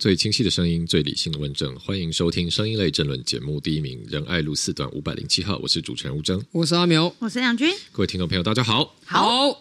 [0.00, 3.60] 最清晰的声音，最理性的问政，欢迎收听声音类政论节目。
[3.60, 7.70] 第一名，仁爱路四段五百零七号，我是主持人吴峥，我是阿苗，我是杨军。
[7.92, 9.60] 各位听众朋友，大家好，好，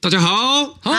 [0.00, 0.94] 大家好，好，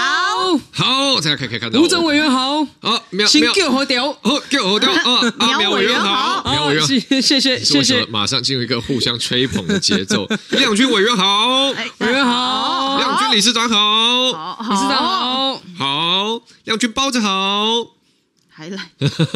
[0.72, 1.82] 好，大家可以可以看到。
[1.82, 3.52] 吴峥委员好，好，苗苗。
[3.54, 4.92] 叫好调，好叫好调。
[4.92, 10.28] 啊，阿 苗委员好，苗委员，谢谢谢谢谢，马上进入一个互相吹捧的节奏。
[10.54, 17.95] 亮君委员好，委员好，亮君理事长好，理事长好，好，亮君包子好。
[18.58, 18.90] 还来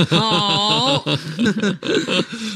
[0.07, 1.03] 好，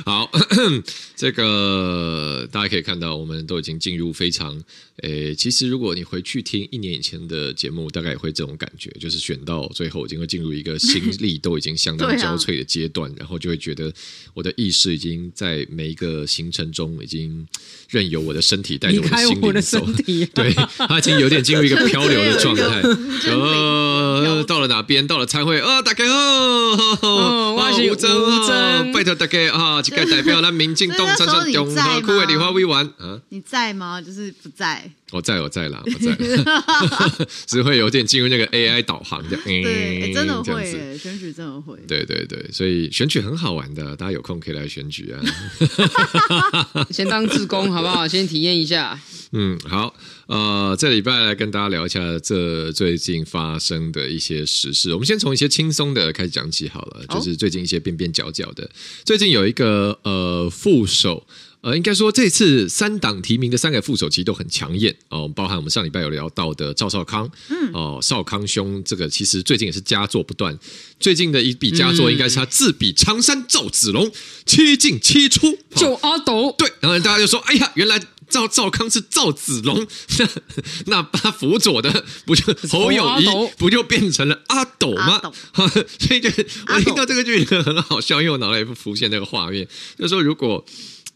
[0.06, 0.32] 好，
[1.14, 4.64] 这个大家可以看到，我们都已经进入非常
[5.02, 13.94] 诶，其实如果你回去听一年以前的节目，大概也会这种感觉，就是选到最后，已经会进入一个心力都已经相当交瘁的阶段，然后就会觉得
[14.34, 17.46] 我的意识已经在每一个行程中，已经
[17.94, 19.80] 任由我的身体带着我的心灵走，
[20.34, 20.52] 对，
[20.88, 22.82] 他已经有点进入一个漂流的状态，
[23.30, 26.98] 呃，到了哪边，到了参会，啊，大家哦。
[27.02, 34.02] 哦， 我是吴峥，拜托大家啊，这个代表咱民进党参选中华区的立法委员啊，你在吗？
[34.02, 34.90] 就是不在。
[35.12, 45.22] 我在，我在啦，我在， 只会有点进入那个 AI 导航的，对，真的会，选举真的会，对对对，所以选举很好玩的，大家有空可以来选举啊。
[46.90, 48.08] 先当志工好不好？
[48.08, 49.00] 先体验一下。
[49.34, 49.94] 嗯，好，
[50.26, 54.94] 呃，这礼拜来跟大家聊一下这最近发生的一些时事。
[54.94, 58.68] 我们先从一些轻松的开始讲起好了，就是最近一些边边角角的。
[59.06, 61.28] 最近有一个呃副手。
[61.64, 70.60] 呃，应该说这次三党提名的三个副手其实都很抢眼哦，包含我们上礼拜有聊到的赵少康，嗯，哦，少康兄这个其实最近也是佳作不断，
[71.00, 74.12] 最近的一笔佳作应该是他自比长山赵子龙，
[74.46, 80.30] 七进七出，救阿斗，对，然后大家就说，哎呀，原来赵赵康是赵子龙，那
[80.88, 83.26] 那他辅佐的不就侯友谊，
[83.58, 85.18] 不就变成了阿斗吗？
[85.20, 85.34] 斗
[85.98, 86.30] 所以就
[86.68, 89.66] 我听到这个剧很好笑，因为我脑袋里浮现那个画面，
[89.98, 90.66] 就是说如果。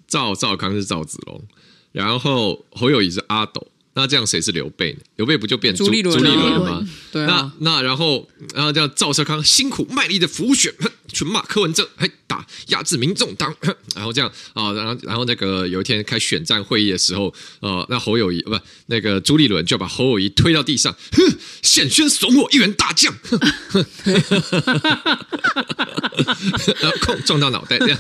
[0.08, 1.44] 赵赵康是赵子龙，
[1.92, 5.00] 然后侯友谊是阿斗，那这样谁是刘备呢？
[5.16, 6.88] 刘备不就变朱立伦了吗？
[7.12, 10.72] 对啊，那那然后然后这样赵少康辛苦卖力的浮选，
[11.12, 13.52] 去骂柯文哲，嘿打压制民众党，
[13.96, 21.24] 然后这样啊，然后然后那个有一天开选战会议的时候，呃，那侯友谊不那个朱立伦就把侯友谊推到地上，哼，
[21.64, 23.12] 险宣怂我一员大将。
[26.80, 27.98] 然后撞撞到脑袋，这样，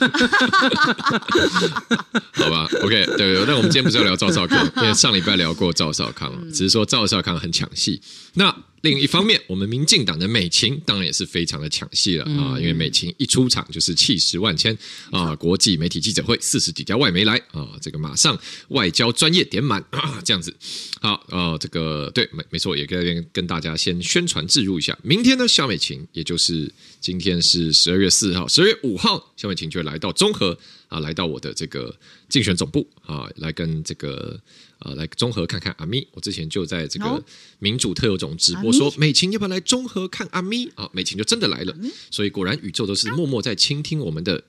[2.33, 8.01] 好吧？OK，对，对，那我们今天不是要聊赵少康，因为上礼拜聊过赵少康，只是说赵少康很抢戏。
[8.33, 14.77] 那另一方面，我们民进党的美琴当然也是非常的抢戏了啊，因为美琴一出场就是气势万千
[15.11, 18.39] 啊，国际媒体记者会四十几家外媒来啊，这个马上
[18.69, 20.55] 外交专业点满啊，这样子。
[21.01, 26.71] 好，呃，这个对，没没错，也跟跟大家先宣传置入一下，明天呢，肖美琴，也就是
[27.01, 31.95] 今天是十二月四号，十二月五号，肖美琴就会来到中和啊，来到我的这个
[32.29, 34.39] 竞选总部啊，来跟这个。
[34.79, 36.07] 呃，来综合看看阿咪。
[36.11, 37.23] 我之前就在这个
[37.57, 40.69] 民主特有种直播说，美琴要不要来综合看阿咪？
[40.75, 41.75] 啊，美琴就真的来了。
[42.11, 44.43] 所以果然宇宙都是默默在倾听我们的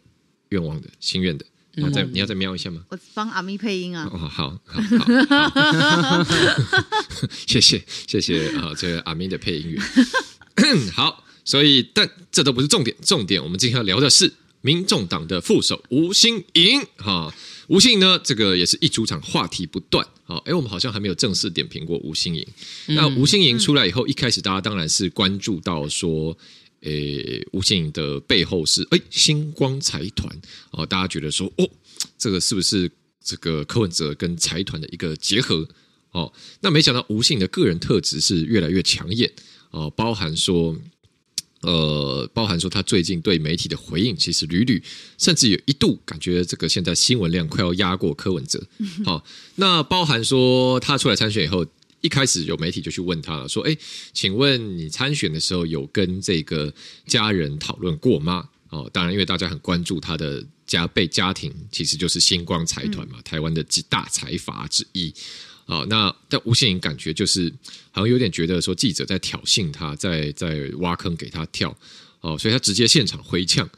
[0.51, 1.47] 愿望的心愿的。
[1.77, 2.85] 你要再你要再瞄一下吗？
[2.91, 4.07] 我帮阿咪配音啊。
[4.13, 6.25] 哦，好，好，好，
[7.49, 9.83] 谢谢，谢谢啊，这个阿咪的配音员。
[10.93, 14.31] 好，所以但这都不是重点，重点我们今天要聊的是
[14.61, 17.35] 民众党的副手吴新颖哈。
[17.69, 20.07] 吴欣颖呢，这个也是一出场话题不断。
[20.25, 22.47] 好，哎，我们好像还没有正式点评过吴欣颖。
[22.87, 26.37] 嗯、那吴欣颖出来以后，一开始大家当然是关注到说，
[26.81, 30.35] 诶，吴欣颖的背后是哎星光财团
[30.71, 31.69] 哦，大家觉得说，哦，
[32.17, 32.91] 这个是不是
[33.23, 35.69] 这个柯文哲跟财团的一个结合？
[36.13, 36.33] 哦，
[36.63, 39.31] 那没想到吴欣盈的个人特质是越来越抢眼
[39.71, 40.75] 哦，包含说。
[41.61, 44.83] 呃，包含说他最近对媒体的回应，其实屡屡
[45.19, 48.65] 甚至有一度感觉这个现在新闻量快要压过柯文哲。
[49.05, 49.25] 好、哦，
[49.57, 51.67] 那包含说他出来参选以后，
[52.01, 53.77] 一开始有媒体就去问他了，说：“哎，
[54.13, 56.73] 请问你参选的时候有跟这个
[57.07, 65.13] 家人讨论过吗？”哦，当然，因为大家很关注他的家被家庭，其实就是星光财团嘛，嗯、台湾的几大财阀之一。
[65.69, 67.53] 啊、哦，那但吴欣盈感觉就是
[67.91, 71.77] 好像有点觉得说记者在挑衅他，在在挖坑给他跳，
[72.23, 73.69] 哦，所以他直接现场回呛。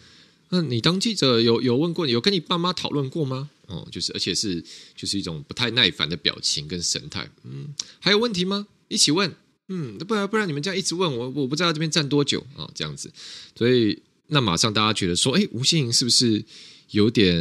[0.51, 3.51] 那你当记者有有问过你有跟你爸妈讨论过吗？
[3.67, 4.65] 哦，就是而且是
[4.95, 7.29] 就是一种不太耐烦的表情跟神态。
[7.43, 8.69] 嗯，还有问题吗？
[8.87, 9.35] 一起问。
[9.67, 13.11] 嗯，不然不然你们这样一直问我，我不知道这边站多久啊、这样子。
[13.57, 16.45] 所以那马上大家觉得说，哎，吴欣盈是不是
[16.91, 17.35] 有点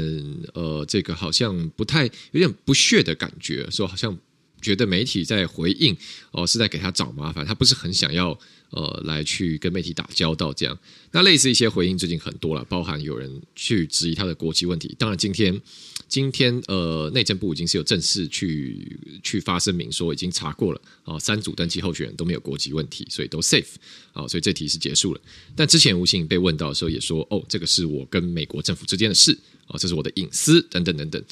[0.56, 4.18] 呃，这个好像不太有点不屑的感觉，说好像。
[4.62, 5.96] 觉得媒体在回应
[6.32, 8.38] 哦，是在给他找麻烦，他不是很想要
[8.72, 10.78] 呃来去跟媒体打交道这样。
[11.12, 14.96] 那类似一些回应最近很多了，包含有人去质疑他的国籍问题。
[14.98, 15.60] 当然今天
[16.08, 23.76] 今天呃内政部已经是有正式去去发声明说已经查过了啊、三组登记候选人都没有国籍问题，所以都 safe
[24.14, 25.22] 啊、所以这题是结束了。
[25.56, 29.38] 但之前吴欣盈被问到的时候也说哦，这个是我跟美国政府之间的事
[29.70, 31.24] 啊、呃，这是我的隐私等等等等。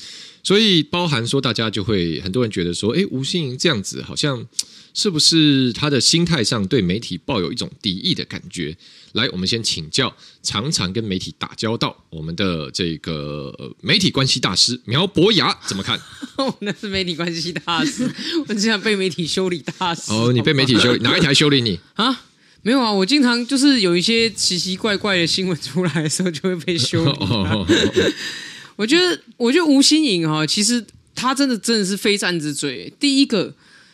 [0.42, 4.48] 所以包含说，大家就会很多人觉得说，哎，吴欣盈这样子，好像
[4.94, 8.78] 是不是他的心态上对媒体抱有一种敌意的感觉？
[9.12, 16.00] 来，我们先请教常常跟媒体打交道，我们的这个媒体关系大师苗博雅怎么看？
[16.38, 18.10] 哦，那是媒体关系大师，
[18.48, 20.14] 我经常被媒体修理大师。
[20.14, 22.22] 哦，你被媒体修理哪一台修理你啊？
[22.64, 27.18] 没有啊，我经常就是有一些奇奇怪怪的新闻出来的时候，就会被修理。
[28.76, 32.92] 我觉得，我觉得吴新颖哈，其实他真的真的是非战之罪。
[33.00, 33.54] 第一个，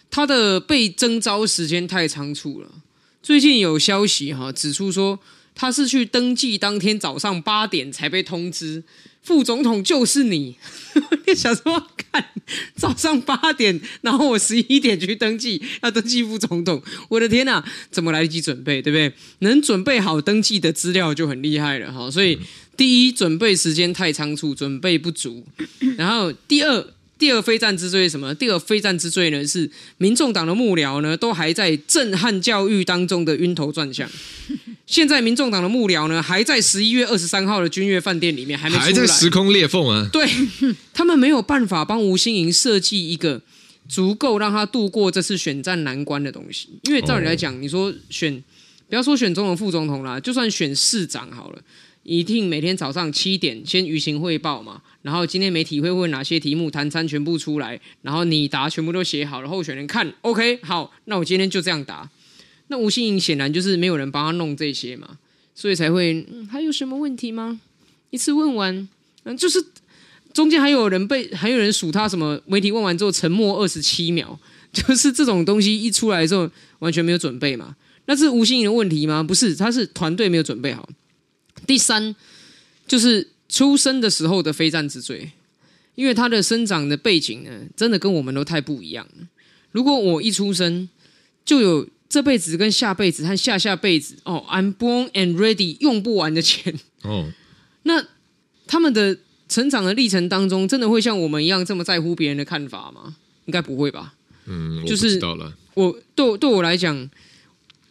[0.10, 2.68] 他的被征召时间太仓促了。
[3.22, 5.20] 最近有消息哈指出说，
[5.56, 8.84] 他是去登记当天早上八点才被通知，
[9.22, 10.58] 副总统就是你。
[11.26, 12.26] 你想说，看
[12.76, 19.14] 早上八点，然后我十一点去登记，要登记副总统，我的天哪，怎么来得及准备，对不对？
[19.40, 22.40] 能准备好登记的资料就很厉害了哈，所以。
[22.76, 25.46] 第一，准备时间太仓促，准备不足。
[25.96, 26.88] 然后第二，
[27.24, 28.36] 第二非战之罪是什么？
[28.36, 34.10] 第二非战之罪呢是民众党的幕僚呢都还在震撼教育当中的晕头转向。
[34.86, 40.06] 现在民众党的幕僚呢还在十一月二十三号的君悦饭店里面还没出来，还在时空裂缝啊！
[40.12, 40.30] 对，
[40.94, 43.42] 他们没有办法帮吴欣盈设计一个
[43.88, 46.68] 足够让他度过这次选战难关的东西。
[46.84, 48.44] 因为照理来讲，你说选
[48.90, 51.62] 不要说选总统、副总统啦，就算选市长好了。
[52.04, 62.10] 一定每天早上七点先舆情汇报嘛，然后今天媒体会问哪些题目，谈餐全部出来，然后你答全部都写好了，候选人看 OK 好，那我今天就这样答。
[62.68, 65.18] 那吴欣颖显然就是没有人帮他弄这些嘛，
[65.56, 67.60] 所以才会、嗯、还有什么问题吗？
[68.10, 68.88] 一次问完，
[69.24, 69.64] 嗯，就是
[70.34, 74.38] 中间还有人被还有人数他什么媒体问完之后沉默二十七秒，
[74.74, 76.50] 就是这种东西一出来之后
[76.80, 77.76] 完全没有准备嘛，
[78.08, 79.24] 那是吴欣颖的问题吗？
[79.24, 80.90] 不是，他是团队没有准备好。
[81.66, 82.16] 第三，
[82.88, 85.32] 就是出生的时候的非战之罪，
[85.96, 89.28] 因为他的生长的背景呢，真的跟我们都太不一样了。
[89.72, 90.90] 如果我一出生
[91.46, 97.32] 就有这辈子跟下辈子和下下辈子哦，I'm born and ready 用不完的钱哦，
[97.84, 98.06] 那
[98.68, 99.18] 他们的
[99.48, 103.16] 成长的历程当中，真的会像我们一样这么在乎别人的看法吗？
[103.46, 104.16] 应该不会吧？
[104.46, 105.58] 嗯，就是我知道了。
[105.76, 107.10] 我对对我来讲，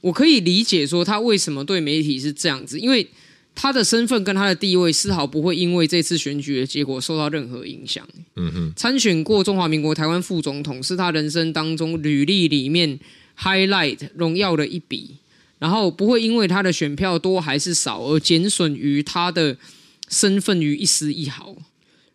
[0.01, 3.09] 我可以理解说他为什么对媒体是这样子，因为。
[3.55, 8.07] 他的身份跟他的地位丝毫不会因为这次选举的结果受到任何影响。
[8.37, 12.99] 嗯哼，参选过中华民国台湾副总统是他人生当中履历里面
[13.39, 15.17] highlight 荣耀的一笔，
[15.59, 19.57] 然后不会因为他的选票多还是少而减损于他的
[20.09, 21.55] 身份于一丝一毫。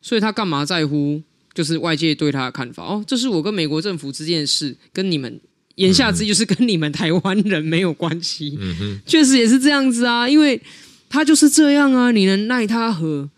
[0.01, 1.21] 所以他干嘛在乎？
[1.53, 5.39] 就是外界对他的看法哦，这是我跟美国政府之间的事，跟你们
[5.75, 8.57] 言下之意就是跟你们台湾人没有关系。
[8.59, 10.59] 嗯哼，确实也是这样子啊，因为。
[11.09, 13.29] 他就是这样啊，你能奈他何？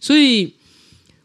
[0.00, 0.54] 所以，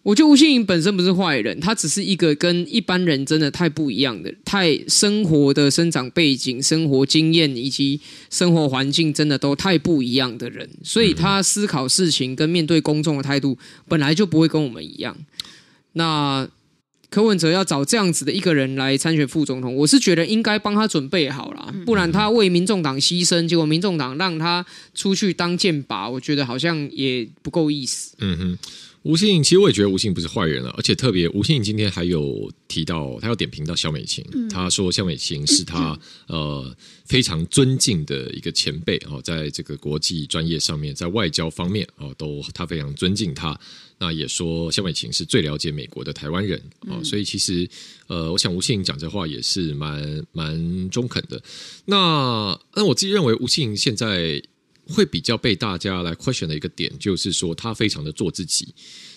[0.03, 7.99] 我觉得吴欣颖本身不是坏人，他只是一个跟一般人真的太不一样的，太生活的生长背景、生活经验以及
[8.29, 15.15] 生活环境真的都太不一样的人，所以他思考事情跟面对公众的态度本来就不会跟我们一样。
[15.93, 16.47] 那。
[17.11, 24.65] 柯文哲要找这样子的一个人来参选副总统，我是觉得应该帮他准备好了，不然他为民众党牺牲，结果民众党让他
[24.95, 28.15] 出去当箭靶，我觉得好像也不够意思。
[28.19, 28.57] 嗯哼。
[29.03, 43.59] 吴信，其实我也觉得吴信不是坏人了，而且特别吴信今天还有提到，他要点评到肖美琴，嗯、他说肖美琴是他 呃非常尊敬的一个前辈哦，在这个国际专业上面，在外交方面哦，都他非常尊敬他。
[43.97, 47.67] 那也说肖美琴是最了解美国的台湾人哦，嗯、所以其实
[48.05, 51.41] 呃，我想吴欣盈讲这话也是蛮蛮中肯的。
[51.85, 54.39] 那那我自己认为吴欣盈现在。
[54.87, 58.73] 会比较被大家来 question 的一个点，就是说他非常的做自己。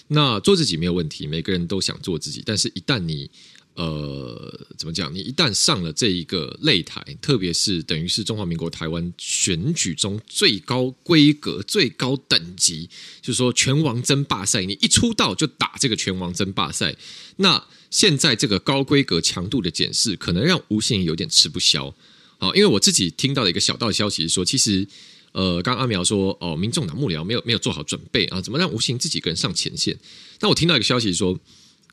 [0.08, 2.42] 那做自己没有问题，每个人都想做自己。
[2.44, 3.30] 但是，一旦你
[3.72, 5.12] 呃怎么讲？
[5.14, 12.88] 你一旦上了这一个擂台，特别是等于是中华民国台湾选举中最高规格、最高等级，
[13.22, 16.94] 就是说拳王争霸赛，你一出道就打这个拳王争霸赛。
[17.36, 21.94] 那现在这个高规格强度的检视，可能让吴信有点吃不消。
[22.38, 24.86] 好，因为我自己听到的一个小道消息是说，其实。
[25.34, 29.98] 呃，刚刚阿苗说哦，民众党幕僚没有没有做好准备啊，怎么让吴欣盈自己一个人上前线？
[30.38, 31.36] 但我听到一个消息说，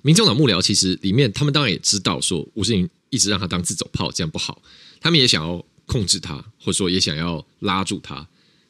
[0.03, 4.61] 民众党幕僚其实里面他们当然也知道说吴欣盈一直让他当自走炮，这样不好，
[4.99, 8.27] 他们也想要控制他，或者说也想要拉住他，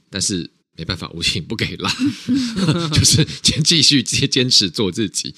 [0.09, 1.93] 但是没办法，吴欣盈不给拉，
[2.93, 5.35] 就是先继续坚持做自己。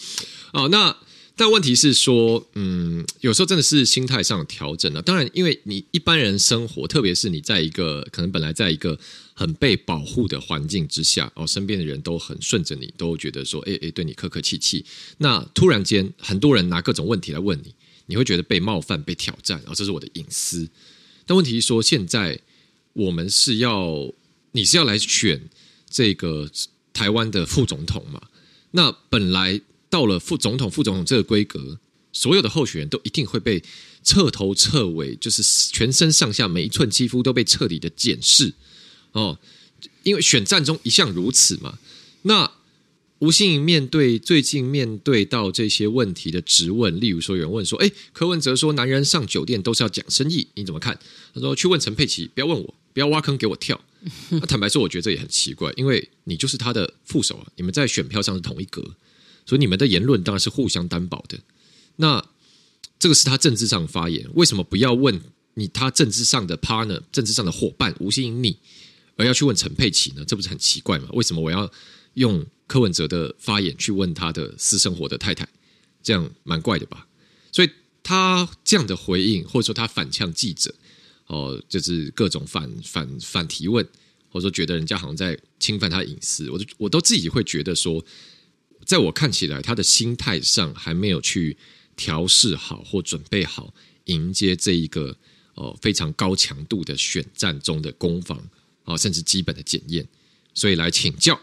[0.53, 0.95] 哦，那。
[1.35, 5.01] 但问题是说，嗯，有时候真的是心态上调整了。
[5.01, 8.99] 当然，因为你一般人生活，特别是你在一个可能本来在一个
[9.33, 14.85] 很被保护的环境之下，哦，身边的人都很顺着你，都觉得说，哎哎，对你客客气气。
[15.17, 17.73] 那突然间，很多人拿各种问题来问你，
[18.05, 20.69] 你会觉得被冒犯、被挑战，哦，这是我的隐私。
[21.25, 22.39] 但问题是说，现在
[22.93, 24.13] 我们是要，
[24.51, 25.49] 你是要来选
[25.89, 26.47] 这个
[26.93, 28.21] 台湾的副总统嘛？
[28.69, 29.59] 那本来。
[29.93, 31.77] 到了副总统、副总统这个规格，
[32.11, 33.61] 所有的候选人都一定会被
[34.03, 38.55] 彻头彻尾，就是全身上下每一寸肌肤都被彻底的检视
[39.11, 39.37] 哦。
[40.01, 41.77] 因为选战中一向如此嘛。
[42.23, 42.51] 那
[43.19, 50.99] 吴欣盈面对最近面对到这些问题的质问，例如说有人问说：“哎，柯文哲说男人上酒店都是要讲生意，你怎么看？”
[51.35, 53.79] 他说：“去问陈佩琪，不要问我，不要挖坑给我跳。”
[54.31, 58.83] 那坦白说，我觉得这也很奇怪，因为你就是他的副手啊，你们在选票上是同一格。
[59.45, 61.39] 所以你们的言论当然是互相担保的。
[61.97, 62.25] 那
[62.97, 65.21] 这个是他政治上的发言，为什么不要问
[65.55, 68.57] 你他政治上的 partner、政治上的伙伴吴欣盈你，
[69.17, 70.23] 而要去问陈佩琪呢？
[70.25, 71.09] 这不是很奇怪吗？
[71.11, 71.69] 为什么我要
[72.13, 75.47] 用柯文哲的发言去问他的私生活的太太？
[76.01, 77.07] 这样蛮怪的吧？
[77.51, 77.69] 所以
[78.01, 80.73] 他这样的回应，或者说他反呛记者，
[81.27, 83.85] 哦，就是各种反反反提问，
[84.29, 88.03] 或者说觉得人家好像在侵犯他隐私，我都我都自己会觉得说。
[88.85, 91.57] 在我看起来，他的心态上还没有去
[91.95, 93.73] 调试好或准备好
[94.05, 95.15] 迎接这一个
[95.55, 98.37] 哦非常高强度的选战中的攻防
[98.83, 100.07] 啊，甚至基本的检验，
[100.53, 101.39] 所以来请教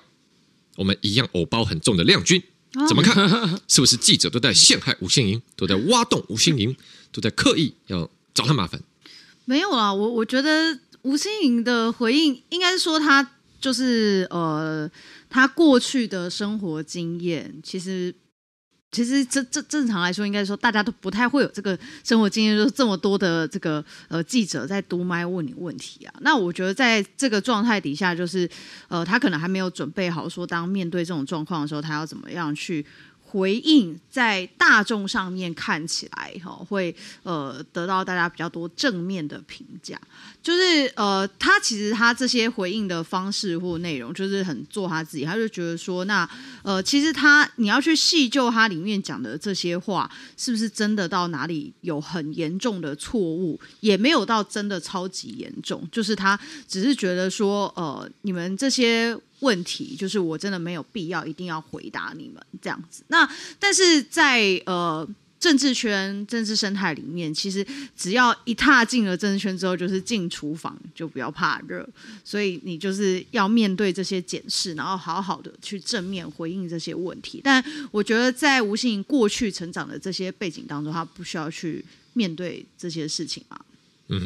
[0.76, 2.42] 我们一样偶包很重的亮君
[2.88, 3.16] 怎么看？
[3.68, 6.76] 是不是记者都在陷害吴心莹，都在挖洞吴心莹，
[7.12, 8.82] 都在刻意要找他麻烦？
[9.44, 14.90] 没有啊，我我觉得吴心莹的回应应该是说他就是呃。
[15.30, 18.14] 他过去的生活经验，其实，
[18.90, 26.12] 其实这这正常来说，应该说大家都不太会有这个生活经验，就是这么多的这个呃记者在读麦问你问题啊。
[26.20, 28.50] 那我觉得在这个状态底下，就是
[28.88, 32.84] 呃他可能还没有准备好，说当面对这种状况的时候，他要怎么样去。
[33.32, 39.96] 回应在大众上面看起来哈，会呃得到大家比较多正面的评价，
[40.42, 46.28] 就是呃他其实他这些回应的方式或内容，就是很做他自己，他就觉得说，那
[46.62, 59.16] 呃其实他你要去细究他里面讲的这些话，是不是真的到哪里有很严重的错误，也没有到真的超级严重，就是他只是觉得说，呃你们这些。
[59.40, 63.02] 问题就是我真的没有必要一定要回答你们这样子。
[63.08, 63.26] 那
[63.58, 65.08] 但是在呃
[65.40, 67.66] 政治圈、政治生态里面，其实
[67.96, 71.88] 只要一踏进了政治圈之后，就是进厨房就不要怕热。
[72.22, 77.40] 所以你就是要面对这些检视，然后好好的去正面回应这些问题。
[77.42, 81.82] 但我觉得在吴欣盈过去成长的这些背景当中，他不需要去
[82.12, 83.58] 面对这些事情嘛。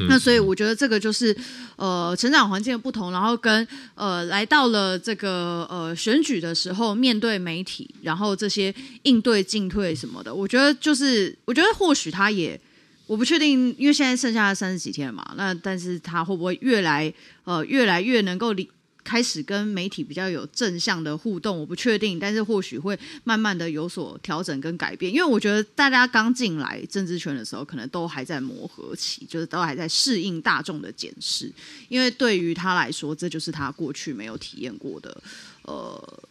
[0.09, 1.37] 那所以我觉得这个就是
[1.77, 12.59] 呃成长环境的不同，然后跟呃来到了这个呃选举的时候，面对媒体，然后这些应对进退什么的，我觉得就是我觉得或许他也
[13.07, 17.13] 我不确定，因为现在剩下三十几天嘛，那但是他会不会越来
[17.45, 18.71] 呃越来越能够理。
[19.05, 31.53] 开始跟媒体比较有正向的互动，我不确定，但是或许会慢慢的有所调整跟改变，因为我觉得大家刚进来政治圈的时候，可能都还在磨合期，就是都还在适应大众的检视，
[31.89, 35.23] 因为对于他来说，这就是他过去没有体验过的，
[35.63, 36.23] 呃。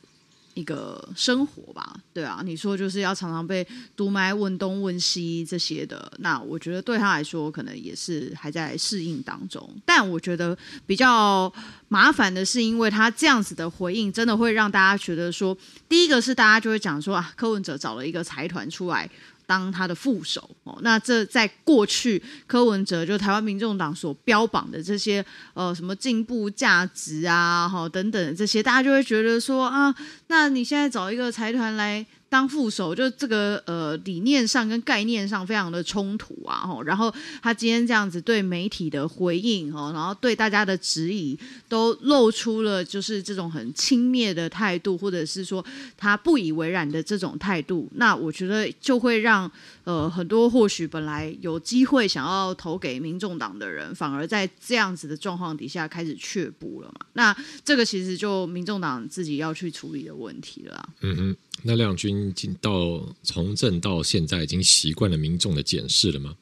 [0.54, 9.68] 一个生活吧，对啊，你说就是要常常被督麦问东问西这些的，那我觉得对他来说可能也是还在适应当中。
[9.86, 11.52] 但我觉得比较
[11.88, 15.58] 麻烦的是，因为他这样子的回应，真的会让大家觉得说，
[15.90, 19.10] 第一个是大家就会讲说啊，柯文哲找了一个财团出来。
[19.46, 25.24] 当他的副手哦，那这在过去柯文哲就台湾民众党所标榜的这些
[25.54, 29.94] 呃什么进步价值啊，哈等等这些，大家就会觉得说啊，
[30.28, 32.06] 那你现在找一个财团来。
[32.34, 37.14] 当副手，就这个呃理念上跟概念上非常的冲突啊，吼然后
[37.44, 41.38] 他今天这样子对媒体的回应哦，然后对大家的质疑
[41.70, 45.64] 都露出了就是这种很轻蔑的态度，或者是说
[45.96, 49.52] 他不以为然的这种态度，那我觉得就会让
[49.84, 57.06] 呃很多或许本来有机会想要投给民众党的人，反而在这样子的状况底下开始却步了嘛。
[57.14, 60.90] 那这个其实就民众党自己要去处理的问题了。
[61.02, 61.36] 嗯哼。
[61.66, 66.36] 那亮君进到从政到现在，已经习惯了民众的检视了吗？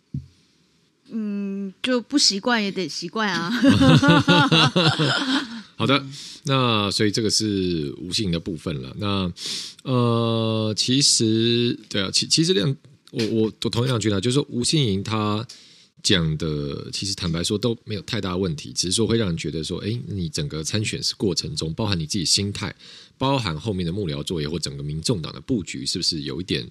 [1.11, 3.51] 嗯，就不习惯也得习惯啊。
[5.75, 6.03] 好的，
[6.45, 8.95] 那所以这个是无性的部分了。
[8.97, 9.31] 那
[9.83, 12.75] 呃，其实对啊，其其实两
[13.11, 15.45] 我我我同样觉得，就是说吴欣盈他
[16.01, 22.75] 讲的，其实坦白说都没有太大问题，只是说会让人觉得说，哎，你整个参选过程中，包含你自己心态，
[23.17, 26.67] 包含后面的幕僚作业或整个民众党的布局，是不是有一点？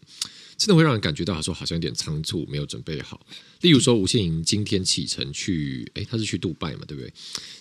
[0.56, 3.24] 真的会让人感觉到，说好像有点仓促，没有准备好。
[3.62, 7.10] 例如说，吴信盈今天启程去，诶，他是去杜拜嘛，对不对？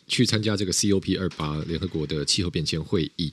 [0.05, 3.31] 去参加这个 COP 二八联合国的气候变迁会议。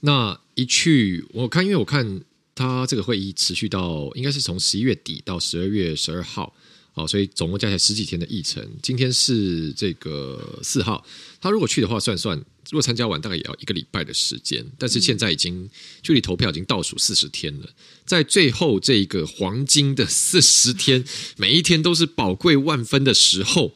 [0.00, 2.22] 那一去，我看，因为我看
[2.54, 6.54] 他这个会议持续到，应该是从十一月底到十二月十二号。
[6.96, 8.64] 好，所以总共加起来十几天的议程。
[8.80, 11.04] 今天是这个四号，
[11.40, 14.64] 他如果去的话，算算，如果参加完，大概也要一个礼拜的时间。
[14.78, 15.68] 但是现在已经
[16.04, 17.68] 距离投票已经倒数四十天了，
[18.06, 21.04] 在最后这一个黄金的四十天，
[21.36, 23.74] 每一天都是宝贵万分的时候，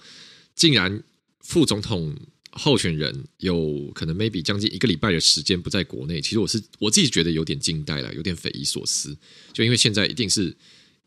[0.55, 1.03] 竟然
[1.41, 2.17] 副总统
[2.53, 6.21] 候选人有可能 maybe 将近一个礼拜的时间不在国内。
[6.21, 9.17] 其实我是我自己觉得有点惊呆了，有点匪夷所思。
[9.53, 10.57] 就因为现在一定是。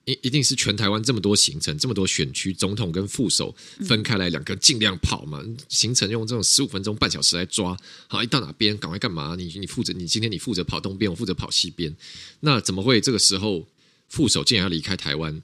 [0.06, 3.56] 一一定是全台湾这么多行程，这么多选区，总统跟副手
[3.86, 9.36] 分开来两个尽量跑嘛，行程用这种十五分钟、半小时来抓，好，一到哪边赶快干嘛？
[9.38, 11.96] 你你负责，你今天你负责跑东边，我负责跑西边，
[12.40, 13.68] 那怎么会这个时候
[14.10, 15.40] 副手竟然要离开台湾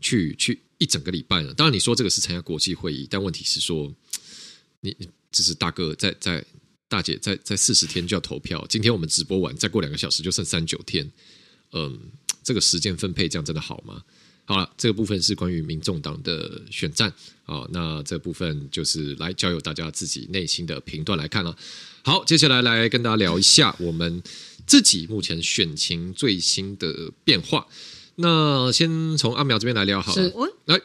[0.00, 1.54] 去去一整个礼拜呢？
[1.54, 3.94] 当然你说这个是参加国际会议，但问题是说，
[4.80, 6.44] 你你这是大哥在在
[6.88, 11.10] 大姐在在四十天就要投票，今天我们直播完，再过两个小时就剩三九天，
[11.72, 11.98] 嗯。
[12.44, 14.02] 这个时间分配这样真的好吗？
[14.46, 17.08] 好了，这个部分是关于民众党的选战
[17.44, 21.56] 啊，那这部分就是来交由大家自己内心的评断来看了。
[22.02, 24.20] 好，接下来来跟大家聊一下我们
[24.66, 27.64] 自己目前选情最新的变化。
[28.16, 30.32] 那先从阿苗这边来聊好了。
[30.34, 30.80] 我来，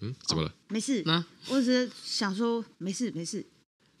[0.00, 0.48] 嗯，怎么了？
[0.48, 1.26] 哦、没事吗？
[1.48, 3.44] 我只是想说，没事，没事。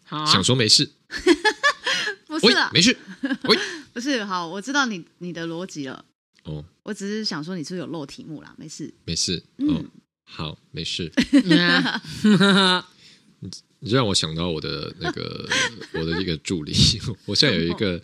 [0.06, 0.90] 好、啊，想说没事。
[2.26, 2.96] 不是了，没事。
[3.44, 3.58] 喂，
[3.92, 6.04] 不是，好，我知道你你的逻辑了。
[6.44, 8.54] 哦，我只是想说，你是不是有漏题目啦？
[8.58, 9.84] 没事，没事，嗯、哦，
[10.24, 11.10] 好，没事。
[13.78, 15.48] 你让我想到我的那个
[15.92, 16.72] 我的一个助理，
[17.26, 18.02] 我现在有一个，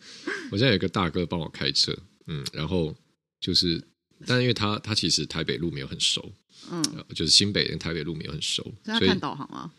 [0.50, 2.94] 我现在有一个大哥帮我开车，嗯，然后
[3.40, 3.82] 就是，
[4.26, 6.32] 但因为他他其实台北路没有很熟，
[6.70, 6.82] 嗯，
[7.14, 9.72] 就是新北跟台北路没有很熟，所以他看导航吗？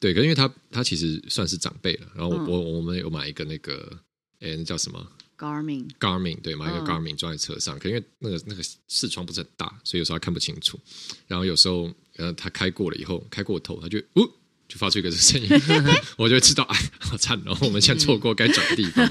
[0.00, 3.98] 对，可因为他他其实算是长辈了，然后我、嗯、我我们有买一个那个，
[4.40, 5.06] 哎，那叫什么
[5.38, 10.78] ？Garmin，Garmin 对，买一个 Garmin 装在车上，可因为那个那个视窗不是很大，所以有时候他看不清楚。
[11.26, 14.30] 然后有时候，呃，他开过了以后，开过头，他就呜，
[14.68, 15.48] 就发出一个声音，
[16.18, 19.08] 我就知道，哎，好惨哦，我们现在错过该转的地方。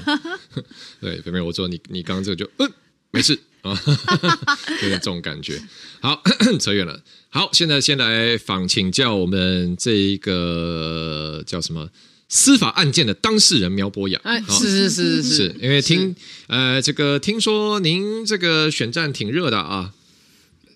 [1.00, 2.72] 对，妹妹，我说你你刚刚这个就嗯，
[3.10, 3.76] 没事啊，
[4.82, 5.60] 有点这种感觉。
[6.00, 6.22] 好，
[6.60, 7.02] 扯远了。
[7.34, 11.88] 好，现在先来访请教我们这一个叫什么？
[12.28, 16.14] 司法案件的当事人苗博雅，哎，是是是是，是因为听
[16.46, 19.90] 呃，这个听说您这个选战挺热的啊，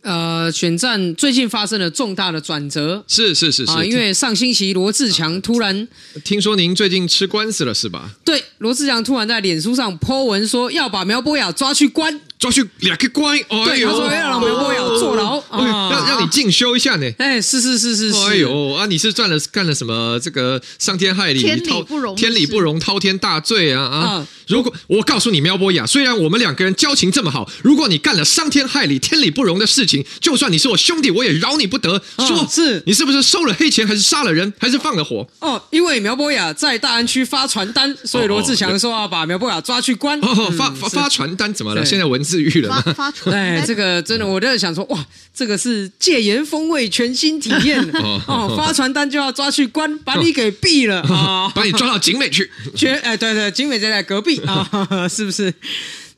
[0.03, 5.87] 呃，选战最近发生了重大的转折，是是是是，啊，因为上星期罗志强突然
[6.25, 8.17] 听说您最近吃官司了是吧？
[8.25, 12.21] 对，罗志强突然在脸书上 po 文说要把苗博雅抓去关。
[12.39, 17.11] 抓去两个关，对，他说要让苗博雅坐牢，让让你进修一下呢。
[17.19, 18.13] 哎，是是是是。
[18.13, 20.19] 哎呦啊，你是赚了干了什么？
[20.21, 24.27] 这个伤天害理，天理不容，天理不容，滔天大罪啊啊！
[24.47, 32.01] 如果我告诉你苗博雅，虽然我们两个人交情这么好，如果你干了伤天害理、天理不容的事情，就算你是我兄弟，我也饶你不得。
[32.19, 35.27] 说，是你是不是收了黑钱，还是杀了人，还是放了火？
[35.41, 40.19] 哦，因为苗博雅在大安区发传单，所以罗志强说要把苗博雅抓去关。
[40.21, 41.85] 哦，发发发传单怎么了？
[41.85, 43.13] 现在文字狱了吗？
[43.33, 47.83] 哎，这个真的，我就想说，哇，这个是戒严风味全新体验
[48.27, 48.55] 哦！
[48.55, 51.51] 发传单就要抓去关，把你给毙了啊！
[51.55, 55.55] 把你抓到警美去，绝哎，对对，警美就在隔壁 啊，是不是？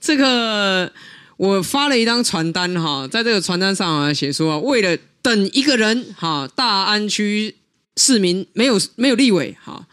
[0.01, 0.93] 这个
[1.37, 7.55] 我发了一张传单哈，在这个传单上啊写说，为了等一个人哈，大安区
[7.97, 9.87] 市民没有没有立委哈。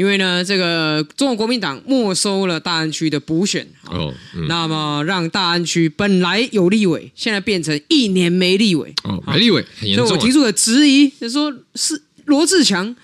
[0.00, 10.06] 因为呢，这个中国国民党没收了大安区的补选，哦，嗯、那么让大安区本来有立委，现在变成一年没立委，哦，没立委，很严重。
[10.06, 12.96] 所以我提出了质疑，就是说是罗志强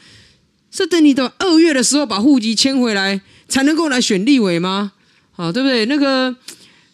[0.70, 4.92] 是等你到二月的时候把户籍迁回来，才能够来选立委吗？
[5.36, 5.84] 啊，对不对？
[5.84, 6.34] 那个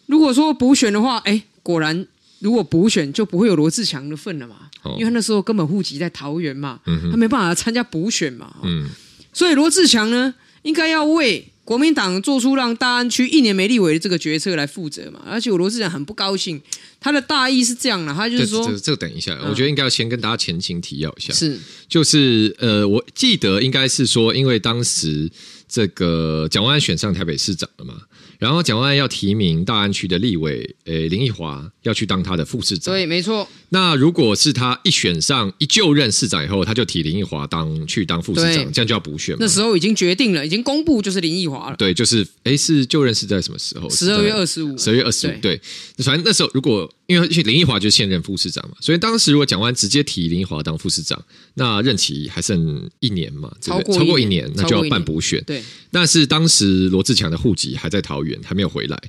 [0.07, 2.05] 如果说补选的话，哎，果然
[2.39, 8.89] 如果补选就不会有罗志强的份了嘛，哦、因为他那时候根本户籍在桃园嘛，嗯、他没办法参加补选嘛，嗯。
[9.33, 16.61] 所以罗志强呢，应该要为国民党做出让大安区一年没立委的这个决策来负责嘛，而且我罗志强很不高兴。
[16.99, 25.29] 他的大意是这样的，他就是说，这等一下，我觉得应该要先跟大家前情提要一下，是，就是呃，我记得应该是说，因为当时
[25.67, 27.95] 这个蒋万安选上台北市长了嘛。
[28.43, 32.93] 然后蒋万安要提名大安区的立委，诶，林奕华要去当他的副市长。
[32.93, 33.47] 对，没错。
[33.69, 39.33] 那如果是他一选上一就任市长以后，他就提林奕华当去当副市长，这样就要补选。
[39.39, 41.77] 那时候已经决定了，已经公布就是林奕华了。
[41.77, 43.89] 对，就是诶，是就任是在什么时候？
[43.89, 44.77] 十二月二十五。
[44.77, 45.31] 十二月二十五。
[45.41, 45.61] 对，
[45.99, 51.23] 反正那时候如果因为林奕华就是现任副市长嘛，所以当时如果蒋万直接提林奕华当副市长，
[51.53, 53.95] 那任期还剩一年嘛，对不对？
[53.95, 55.43] 超过一年，那就要办补选。
[55.45, 55.63] 对。
[55.91, 58.99] 但是当时罗志强的户籍还在桃园，还没有回来，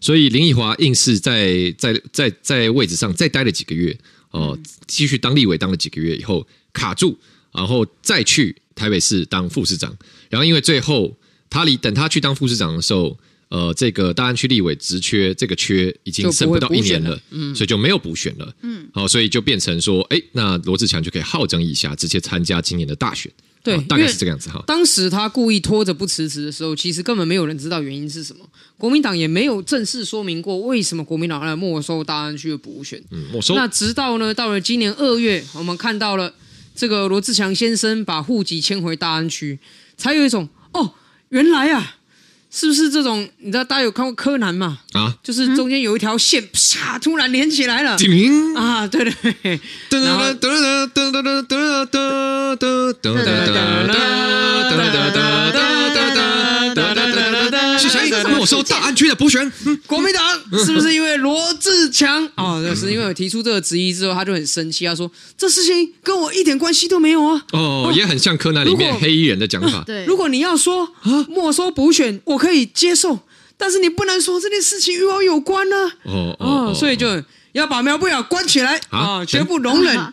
[0.00, 3.96] 所以林奕华硬是在在在在位置上再待了几个月
[4.32, 7.16] 哦，继续当立委当了几个月以后卡住，
[7.52, 9.96] 然后再去台北市当副市长。
[10.28, 11.16] 然后因为最后
[11.48, 13.16] 他离等他去当副市长的时候，
[13.52, 23.30] 呃，这个大安区立委职缺这个缺已经剩不到一年了，嗯，所以就没有补选了，嗯，好，所以就变成说，哎，那罗志强就可以好整一下，直接参加今年的大选。
[23.62, 24.64] 对，大概是这个样子哈。
[24.66, 28.42] 当时他故意拖着不辞职的时候，其实根本没有人知道原因是什么。
[28.78, 32.98] 国民党也没有正式说明过为什么国民党来没收大安区的补选。
[33.10, 33.54] 嗯，没收。
[33.54, 36.32] 那直到呢，到了今年二月，我们看到了
[36.74, 39.58] 这个罗志强先生把户籍迁回大安区，
[39.98, 40.94] 才有一种哦，
[41.28, 41.98] 原来啊。
[42.54, 43.26] 是不是这种？
[43.38, 44.78] 你知道大家有看过柯南吗？
[44.92, 47.96] 啊，就是中间有一条线，啪，突然连起来了。
[48.54, 49.60] 啊，对对。
[49.90, 50.24] 然后。
[57.88, 59.52] 是谁没收大安区的补选？
[59.86, 60.22] 国民党
[60.64, 62.26] 是不是因为罗志强？
[62.34, 67.42] 啊，就是因为我提出这个质疑之后，他就很生气，他说这事情跟我一点关系都没有啊。
[67.52, 69.82] 哦，也很像柯南里面黑衣人的讲法。
[69.86, 70.88] 对，如果你要说
[71.28, 73.18] 没收补选，我可以接受，
[73.56, 75.76] 但是你不能说这件事情与我有关呢。
[76.04, 80.12] 哦哦，所以就要把苗不雅关起来啊，绝不容忍。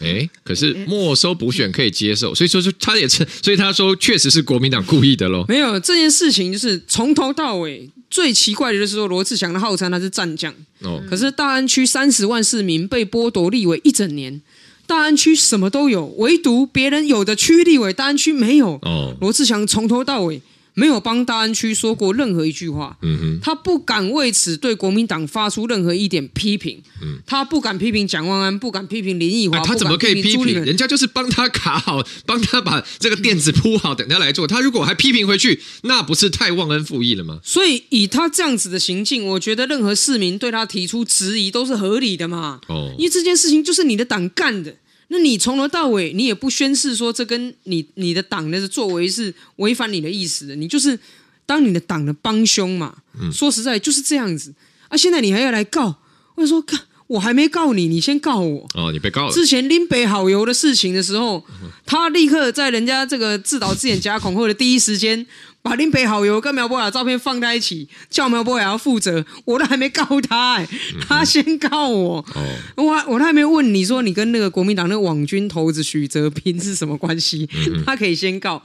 [0.00, 5.44] 哎，可是没收补选可以接受，所以说是他也是，所以他说确实是国民党故意的喽。
[5.48, 14.40] 没有这件事情，就是从头到尾最奇怪的就是说罗志祥的号称他是战将哦，可是大安区三十万市民被剥夺立委一整年，
[14.86, 19.16] 大安区什么都有，唯独别人有的区域立委大安区没有哦。
[19.20, 20.40] 罗志祥从头到尾。
[20.74, 30.64] 没有帮大安区说过任何一句话，嗯哼，他不敢为此对国民党发出任何一点批评，嗯，他不敢批评蒋万安，不敢批评林奕华，他怎么可以批评？
[30.64, 34.46] 人家就是帮他卡好，帮他把这个垫子铺好， 等他来做。
[34.46, 37.40] 他如果还批评回去，那不是太忘恩负义了吗？
[37.44, 42.60] 所以以他这样子的行径，我觉得任何市民对他提出质疑都是合理的嘛。
[42.68, 44.76] 哦，因为这件事情就是你的党干的。
[45.14, 50.98] 那你从头到尾，你也不宣誓说这跟你你的党的作为是违反你的意思的，你就是
[51.44, 52.96] 当你的党的帮凶嘛。
[53.20, 54.54] 嗯、说实在就是这样子
[54.88, 54.96] 啊！
[54.96, 55.94] 现在你还要来告，
[56.34, 59.32] 我说看我还没告你，你先告我哦，你被告了。
[59.32, 61.44] 之前林北好油的事情的时候，
[61.84, 65.26] 他立刻在人家这个自导自演假恐吓的第一时间。
[65.62, 70.68] 把林北好友跟苗博雅照片放在一起，叫苗博雅要负责，我都还没告他哎、欸，
[71.00, 72.16] 他先告我。
[72.34, 72.42] 哦、
[72.76, 77.48] 我我都还没问你说你跟那个国民党那个网军头子许哲平是什么关系？
[77.54, 78.62] 嗯、他可以先告。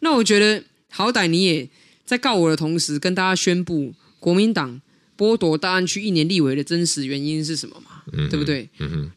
[0.00, 1.68] 那我觉得好歹你也
[2.06, 4.80] 在告我的同时，跟大家宣布国民党
[5.18, 8.02] 剥夺大安区一年立委的真实原因是什么嘛？
[8.14, 8.66] 嗯、对不对？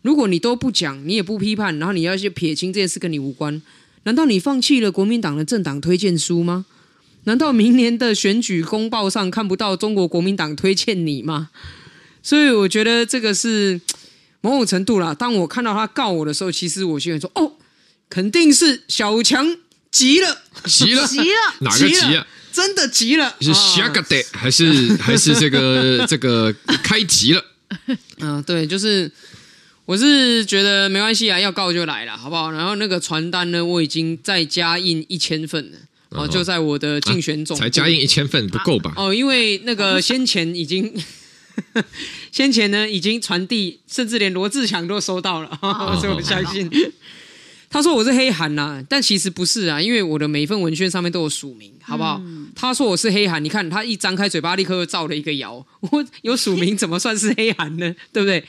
[0.02, 3.62] 如果你都不讲，你也不批判，然后你要去撇清这件事跟你无关，
[4.04, 6.65] 难道你放弃了国民党的政党推荐书吗？
[7.26, 11.50] 难道明年的选举公报上看不到中国国民党推荐你吗？
[12.24, 13.80] 所以我觉得这个是
[14.42, 15.14] 某种程度啦。
[15.14, 17.54] 当我看到他告我的时候，其实我心里说：“哦，
[18.10, 19.56] 肯定是小强
[19.92, 22.26] 急了，急了，急了， 哪个急啊？
[22.52, 26.54] 真的急了，是下个的，还是还是这个 这个
[26.84, 27.46] 开急了？
[28.18, 29.10] 嗯， 对，就是
[29.86, 32.52] 我是觉得没关系啊，要告就来了，好不好？
[32.52, 35.78] 然后那个传单呢，我已经再加印一千份了。”
[36.12, 38.93] 哦，就在我的竞选总部，才加印一千份不够吧？
[38.97, 40.93] 哦，因为那个先前已经，
[42.32, 45.50] 先前呢已经传递，甚至连罗志强都收到了，
[46.02, 46.69] 所以我相信。
[47.69, 52.21] 他说我是黑函呐，但其实不是啊，因为我的每一份文宣上面都有署名，好不好？
[52.54, 55.65] 他说我是黑函，你看他一张开嘴巴，立刻又造了一个谣。
[55.80, 57.95] 我有署名，怎么算是黑函呢？
[58.12, 58.43] 对不对？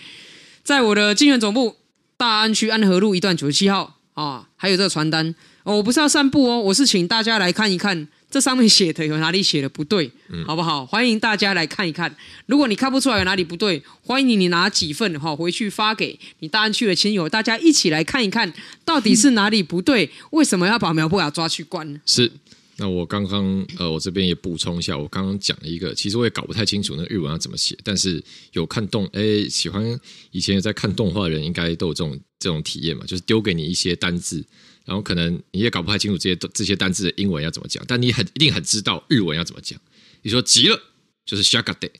[0.64, 1.76] 在我的竞选总部，
[2.16, 5.32] 大安区安和路一段九十七号啊，还有这个传单。
[5.64, 10.84] 哦，我不是要散步哦，我是请大家来看一看这上面写的有哪里写的不对，嗯、好不好？
[10.84, 12.12] 欢迎大家来看一看。
[12.46, 18.52] 如果你看不出来有哪里不对，欢迎你拿几份哈回去发给你大安区的亲友，大家一起来看一看
[18.84, 22.00] 到底是哪里不对，为什么要把苗博雅抓去关？
[22.06, 22.32] 是，
[22.78, 28.20] 那我刚刚呃，我这边也补充一下，我刚刚讲了一个，其实我也搞不太清楚那日文要怎么写，但是
[28.52, 29.84] 有看动哎，喜欢
[30.32, 34.42] 以前有在看动画的人，应该都有这种这种体验嘛，就是丢给你一些单字，
[34.85, 39.79] 然后可能你也搞不太清楚这些这些单字的英文要怎么讲，但你很一定很知道日文要怎么讲。
[40.21, 40.79] 你说急了
[41.25, 41.91] 就是シャガデ，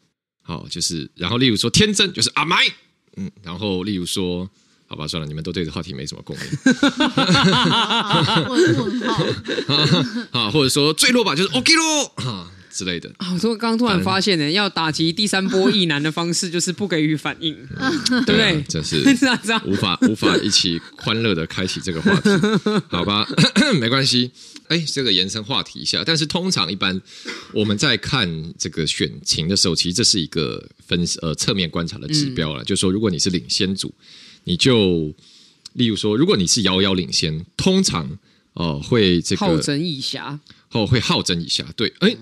[0.42, 2.72] 好，就是然后例如说天真就是アマイ，
[3.16, 4.50] 嗯，然后例如说。
[4.90, 6.46] 好吧，算了，你们都对这话题没什么共鸣。
[10.32, 13.13] 啊，或者说坠落吧，就是 OK 咯，哈 之类的。
[13.19, 17.55] 啊，我刚刚突然发现呢，要打击第三波异男的方式就是不给予反应，
[18.27, 18.63] 对不对？
[18.69, 19.03] 真是
[19.67, 22.31] 无法无法一起欢乐的开启这个话题。
[22.89, 23.27] 好吧，
[23.81, 24.31] 没关系。
[24.69, 26.99] 哎，这个延伸话题一下，但是通常一般
[27.53, 33.93] 我们在看这个选情的时候，其实这是一个分呃侧面观察的指标了，就是说如果你是领先组。
[34.45, 35.15] 你就，
[35.75, 38.05] 例如说，如果你是遥遥领先，通常
[38.55, 40.37] 哦、呃、会这个好整以暇，
[40.73, 42.17] 哦会好整以暇，对，哎，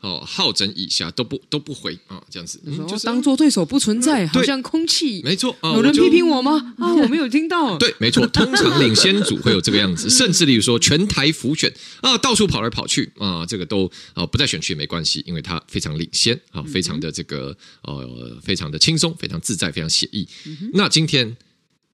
[0.00, 6.74] 哦好整以下都不都不回啊，这样子，嗯、就是当做对手不存在，嗯、好像空气，没错，有人批评我吗？
[6.78, 20.26] 啊， 我没有听到，对，没错，通常领先组会有这个样子， 甚至例如说全台浮选啊，到处跑来跑去啊，这个都啊不在选区也没关系，因为他非常领先啊，非常的这个呃，非常的轻松，非常自在，非常写意。
[20.46, 21.36] 嗯、那今天。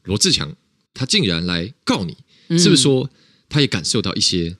[0.04, 0.54] 罗志强，
[0.94, 2.16] 他竟然来告你，
[2.56, 3.10] 是不是说
[3.48, 4.56] 他也感受到一些，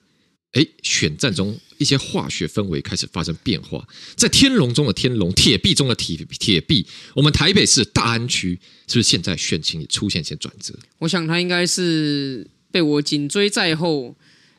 [0.57, 10.75] 哎、选战中一些化学氛围开始发生变化，在天龙中的天龙，铁壁中的铁铁壁，我们台北市大安区是不是现在选情也出现一些转折？
[11.01, 14.16] 我想他应该是被我紧追在后，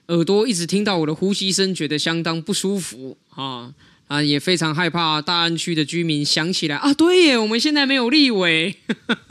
[0.10, 3.74] 耳朵一直听到我的呼吸声，觉得相当不舒服啊
[4.06, 8.76] 啊，也非常害怕大安区的居民想起来啊，对耶，我们现在没有立委，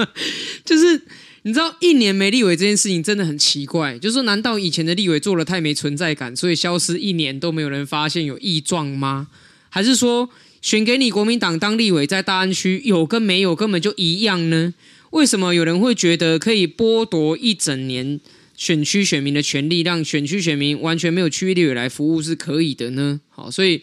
[0.67, 1.03] 就是。
[1.47, 9.29] 你知道一年没立委这件事情真的很奇怪，就是说，难道以前的立委做了太没存在感，所以消失一年都没有人发现有异状吗？
[9.69, 10.29] 还是说
[10.61, 14.75] 选给你国民党当立委，在大安区有跟没有根本就一样呢？
[15.11, 18.21] 为什么有人会觉得可以剥夺一整年
[18.57, 23.21] 选区选民的权利，让选区选民完全没有区域立委来服务是可以的呢？
[23.31, 23.81] 好，所以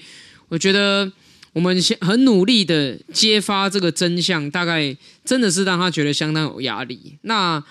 [0.49, 1.13] 我觉得。
[1.53, 7.17] 我们先很努力的揭发这个真相，大概真的是让他觉得相当有压力。
[7.21, 7.63] 那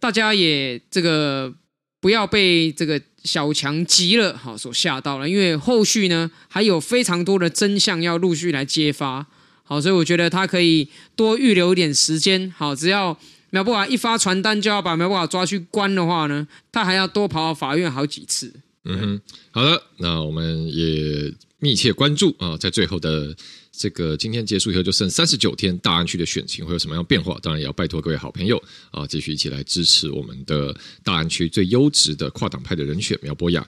[0.00, 1.52] 大家也这个
[2.00, 9.26] 不要被这个小强急了哈所吓到了，因为后续呢还有非常多的真相要陆续来揭发。
[9.62, 12.50] 好，所以我觉得他可以多预留一点时间。
[12.56, 13.14] 好，只要
[13.50, 18.50] 苗博雅一发传单就要把苗博雅抓去关的话呢，他还要多跑到法院好几次。
[18.86, 21.34] 嗯哼，好的，那我们也。
[21.60, 23.36] 密切关注啊，在最后的
[23.72, 27.38] 这个今天结束以后，就剩三十九天，大安区的选情会有什么样变化？
[27.42, 33.66] 当然也要拜托各位好朋友啊，继续一起来支持我们的大安区最优质的跨党派的人选苗博雅。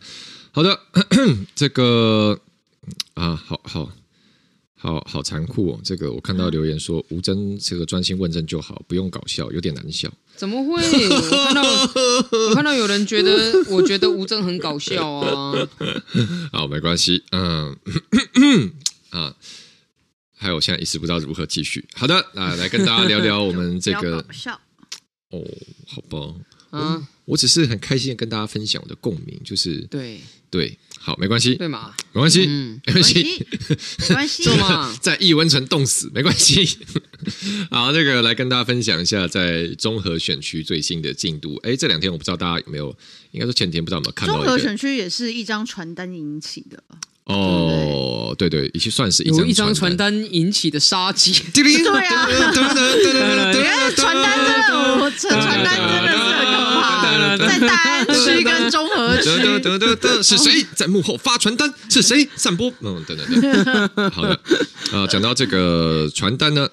[0.52, 0.78] 好的，
[1.54, 2.40] 这个
[3.14, 3.92] 啊，好好
[4.74, 5.80] 好好残酷哦！
[5.84, 10.12] 这个我看到留言说吴峥这个专心问政就好，不用搞笑，有点难笑。
[10.40, 10.82] 怎么会？
[10.82, 11.62] 我看到
[12.48, 15.52] 我看到有人觉得， 我觉得吴正很搞笑啊。
[16.50, 17.76] 好，没关系，嗯
[19.10, 19.34] 啊，
[20.38, 21.86] 还有我现在一时不知道如何继续。
[21.94, 24.58] 好的，那来跟大家聊聊我们这个 搞笑
[25.28, 25.44] 哦，
[25.86, 26.34] 好吧，
[26.72, 30.20] 嗯，我只是很开心的跟大家分享我的共鸣，就是对。
[30.50, 33.46] 对，好，没关系，对嘛，没关系，嗯、没关系，
[34.00, 36.68] 没关系， 嘛，在异温层冻死没关系。
[37.70, 41.54] 好，这个来跟大家分享一下，在中和选区最新的进度。
[41.62, 42.88] 哎，这两天我不知道大家有没有，
[43.30, 44.34] 应该说前天不知道有没有看到。
[44.34, 46.82] 中和选区也是一张传单引起的。
[47.26, 51.32] 哦，对对，已经算是一张传单引起的杀机。
[51.54, 56.49] 对啊， 传单真的，传单真的是
[57.38, 61.72] 在大安区跟中和区，是谁在幕后发传单？
[61.88, 62.72] 是谁散播？
[62.80, 64.10] 嗯，等等等。
[64.10, 64.40] 好的，
[64.92, 66.68] 呃，讲到这个传单呢。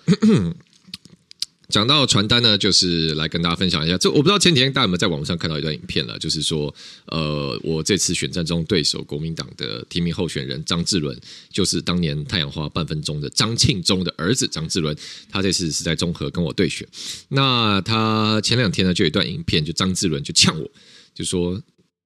[1.70, 3.98] 讲到传单呢，就是来跟大家分享一下。
[3.98, 6.74] 这我不知道前几天大家有没有在网上看到一段影片了，就是说，
[7.08, 11.20] 呃，我这次选战中对手国民党的提名候选人张志伦，
[11.52, 14.96] 就是当年太阳花半分钟的张庆忠的儿子张志伦，
[15.30, 16.88] 他这次是在中和跟我对选。
[17.28, 20.72] 那他前两天呢，就有一段影片，就张志伦就呛我，
[21.14, 21.62] 就说：“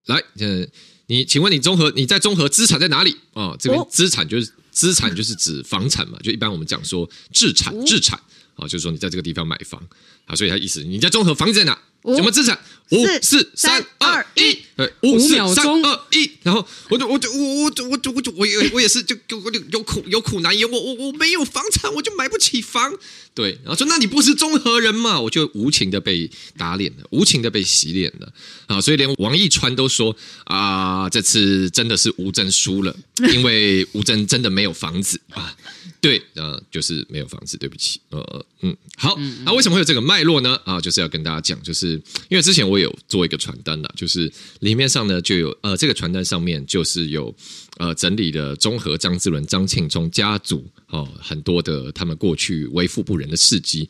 [0.08, 0.68] 来，嗯，
[1.06, 3.56] 你请问你中和你在中和资产在哪里啊？
[3.60, 8.20] 这边资产就是资产就是指房产嘛，就一般我们讲说置产置产。”
[8.62, 9.82] 啊，就是说你在这个地方买房，
[10.26, 11.78] 啊，所以他意思你在中和房子在哪？
[12.16, 12.58] 什么资产？
[12.92, 22.92] 五四三二一，呃，五秒钟三二一，然后我就我就我我我我我就我也我也是就就我就有苦有苦难言，我我我没有房产，我就买不起房。
[23.34, 25.20] 对，然后说那你不是中和人嘛？
[25.20, 28.34] 我就无情的被打脸了，无情的被洗脸了
[28.68, 28.82] 啊！
[28.82, 30.14] 所以连王一川都说
[30.44, 32.94] 啊，这次真的是吴峥输了，
[33.34, 35.56] 因为吴峥真的没有房子啊。
[36.02, 40.60] 对，呃，就是没有房子，对不起，呃，嗯，好，那为什么会有这个脉络呢？
[40.66, 41.92] 啊，就是要跟大家讲，就是
[42.28, 44.30] 因为之前我有做一个传单啦，就是
[44.72, 47.36] 里面上呢就有，呃，这个传单上面就是有，
[47.76, 53.90] 呃，整理的综合张志伦、张庆忠家族哦，很多的他们过去为富不仁的事迹，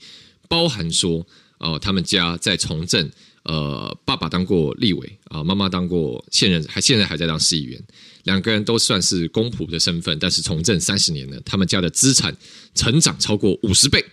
[0.50, 1.24] 包含说，
[1.60, 3.08] 哦，他们家在从政，
[3.44, 7.80] 呃，爸爸当过立委啊，妈妈当过现任，还现在还在当市议员。
[8.24, 12.36] 两个人都算是公仆的身份，但是从政三十年呢，他们家的资产
[12.74, 14.04] 成长超过五十倍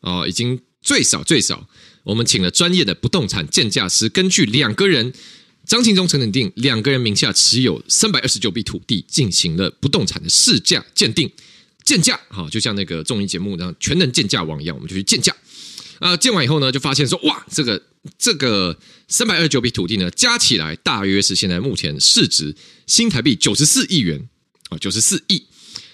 [0.00, 1.68] 哦，已经最少最少，
[2.02, 5.12] 我们请了专业的不动产鉴价师，根据两个人
[5.68, 11.30] 张庆忠、陈肯定两个人名下持有三百二十九笔土地，进行了不动产的市价鉴定
[11.84, 15.36] 鉴价，哈，就像那个综艺节目那样全能鉴价王一样，我们就去鉴价。
[15.98, 17.82] 啊，鉴完以后呢，就发现说，哇，这个
[18.16, 18.78] 这个
[19.08, 24.26] 三百二十九笔土地呢，加起来大约是现在目前市值新台币九十四亿元
[24.70, 25.44] 啊，九十四亿。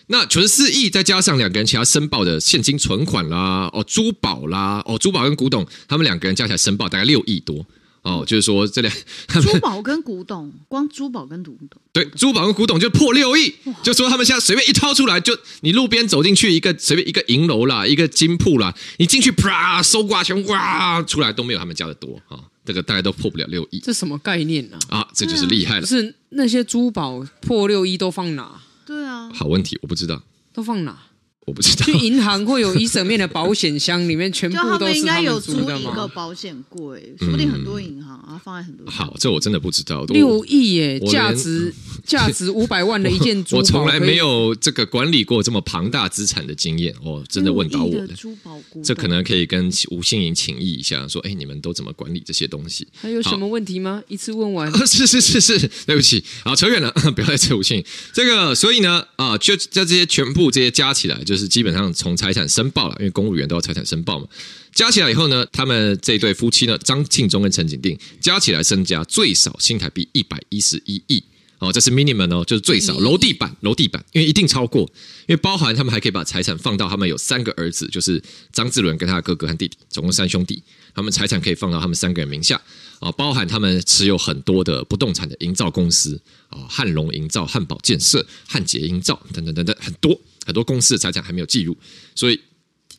[0.07, 7.67] 那九十四亿再加上两个人其他申报的现金存款啦，哦，珠宝啦，哦，珠宝跟古董，他们两个人加起来申报大概六亿多。
[8.05, 8.95] 哦，就是说这两
[9.43, 24.79] 珠宝跟古董，光珠宝跟古董，对，珠宝跟古董就破六亿，就说他们现在随便一掏出来，就你路边走进去一个随便一个银楼啦，一个金铺啦，你进去啪搜刮全哇出来都没有他们家的多啊，这个大概都破不了六亿，这什么概念呢？
[24.91, 25.87] 啊，这就是厉害了。
[25.87, 28.61] 是那些珠宝破六亿都放哪？
[28.85, 30.99] 对啊，好问题，我不知道都放哪。
[31.47, 35.91] 我不知道，去银行会有一整面的保险箱，里面全 部都是他们租的吗？
[35.93, 38.91] 一个保险柜，说不定很多银行啊放在很多。
[38.91, 40.05] 好，这我真的不知道。
[40.07, 41.73] 六亿耶，价值
[42.05, 52.87] 价值五百万的一件珠宝， 我从来没有这个管理过这么庞大资产的经验哦，真的问到我的珠宝，这可能可以跟吴欣盈请益一下，说哎，你们都怎么管理这些东西？
[52.95, 54.03] 还有什么问题吗？
[54.09, 54.73] 一次问完？
[54.87, 57.85] 是是是是，对不起，好扯远了，不要再扯吴欣盈。
[58.13, 64.27] 这个，所以呢，啊，就在这些全部这些加起来，就是基本上从财产申报了，因为公务员都要财产申报嘛。
[64.73, 71.23] 加起来以后呢，他们这对夫妻呢，张庆忠跟陈景定加起来身家最少新台币一百一十一亿。
[71.61, 74.83] 哦，这是 minimum 哦，就是最少楼地板楼地板，因为一定超过，
[75.27, 80.63] 因为包含他们还可以把财产放到他们有三个儿子，就是张志伦跟他的哥哥和弟弟，总共三兄弟，
[80.95, 82.61] 他们财产可以放到他们三个人名下。
[82.99, 86.21] 啊，包含他们持有很多的不动产的营造公司。
[86.49, 90.21] 啊，汉龙营造、汉堡建设、汉杰营造等等等等很多。
[90.45, 91.77] 很多公司的财产还没有计入，
[92.15, 92.41] 所以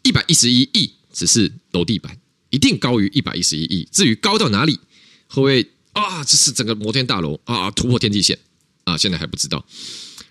[0.03, 2.17] 一百一十一亿只是楼地板，
[2.49, 3.87] 一定高于一百一十一亿。
[3.91, 4.79] 至于高到哪里，
[5.27, 6.23] 会不会啊？
[6.23, 8.37] 这是整个摩天大楼啊，突破天际线
[8.83, 8.97] 啊？
[8.97, 9.65] 现在还不知道。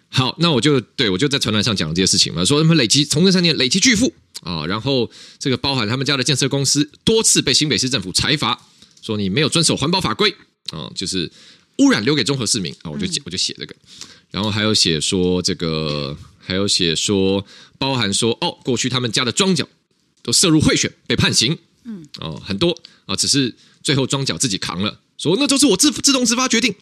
[0.09, 8.61] 好，那我就对我就在传单上讲了这些事情嘛，说他们累积从政三年累积巨富啊，然后这个包含他们家的建设公司多次被新北市政府裁罚，
[9.03, 10.35] 说你没有遵守环保法规
[10.71, 11.31] 啊，就是
[11.79, 13.75] 污染留给中和市民啊，我就我就写这个，
[14.31, 16.17] 然后还有写说这个。
[16.47, 17.45] 还有写说，
[17.79, 19.67] 包含说哦，过去他们家的庄脚
[20.23, 22.77] 都涉入贿选被判刑，嗯，哦，很多
[23.07, 26.75] 啊，只是最后庄脚自己扛了，说那都是我自自动自发决定，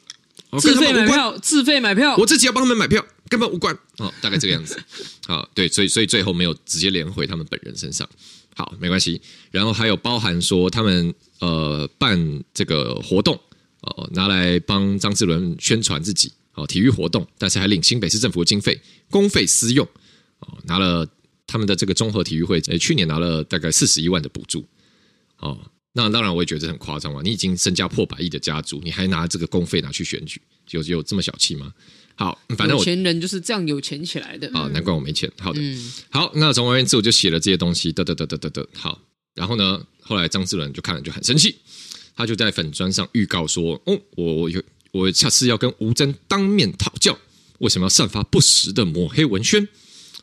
[0.61, 4.79] 自费买票，自费买票，我自己要帮他们买票，根本无关，哦，大概这个样子，
[5.27, 8.09] 啊，对，所以所以最后没有直接连回他们本人身上，
[8.55, 9.21] 好，没关系。
[9.51, 13.39] 然后还有包含说他们呃办这个活动，
[13.81, 16.33] 哦，拿来帮张志伦宣传自己。
[16.55, 18.79] 哦，体育活动，但是还领新北市政府的经费，
[19.11, 19.87] 公费私用，
[20.41, 21.09] 哦，拿了
[21.47, 24.67] 他们的这个综合体育会，呃，去年拿了大概四十一万的补助，
[25.39, 25.59] 哦，
[25.95, 27.21] 那当然我也觉得很夸张嘛！
[27.23, 31.73] 你已经身家破百亿的家族，你还拿这个公费拿去选举，有有这么小气吗？
[32.17, 35.31] 好，反正我有钱人就是这样有钱起来的啊，难怪我没钱。
[35.39, 39.01] 好的，嗯、好，那总而言之，我就写了这些东西，得得得得得得，好，
[39.35, 41.57] 然后呢，后来张志伦就看了就很生气，
[42.15, 44.63] 他就在粉砖上预告说，哦，我我有。
[44.93, 47.19] 我下次要跟吴峥当面讨教，
[47.59, 49.67] 为什么要散发不实的抹黑文宣？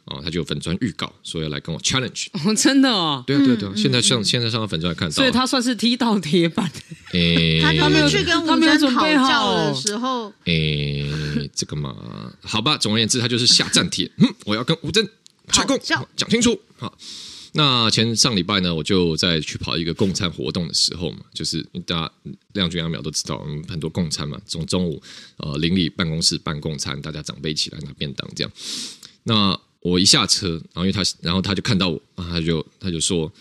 [0.06, 2.28] 哦，他就粉砖预告说要来跟我 challenge。
[2.34, 6.72] 哦，真的哦，对啊，对啊，对啊，现在上现在上粉砖来看到，所以他算是踢到铁板。
[7.14, 11.08] 诶，他没有去跟吴峥讨教的时候，诶，
[11.56, 11.96] 这个嘛，
[12.42, 15.08] 好吧，总而言之，他就是下战帖，嗯，我要跟吴峥
[15.48, 16.96] 串供，讲清楚，好。
[17.54, 22.12] 那前上礼拜呢，我就在去跑一个共餐活动的时候嘛，就是大家
[22.54, 25.02] 亮君阿淼都知道，很多共餐嘛，从中午
[25.38, 28.52] 呃邻里办公室办共餐，大家长辈一起来拿便当这样。
[29.24, 33.32] 那我一下车，然后因为他，然后他就看到我，啊，他就他就说，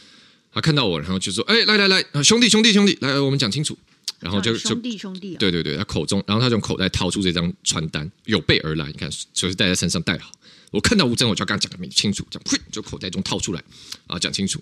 [0.52, 3.76] 他看到我，然后就说，哎，来来来，兄弟兄弟兄弟，来，我们讲清楚。
[4.20, 10.32] 然后就兄弟兄弟、啊，对对对，他口中，然后他从口袋掏出这张传单，有备而来，你看，就是带在身上带好。
[10.70, 13.62] 我看到吴征，我就要跟他讲的清楚，这样，就口袋中掏出来
[14.06, 14.60] 啊，讲清楚。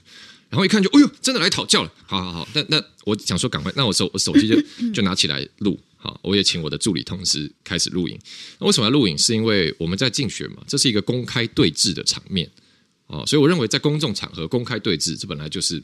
[0.49, 2.49] 然后一看就，哎呦，真的来讨教了，好好好。
[2.55, 4.61] 那那我想说，赶快，那我手我手机就
[4.93, 8.19] 就拿起来录，好，我也请我的助理同事开始录影。
[8.61, 9.19] 那为什么要录影？
[9.19, 12.49] 是因为我们在竞选嘛，这是一个公开对峙的场面
[13.07, 15.83] 哦，所以我认为在公众场合公开对峙，这本来就是。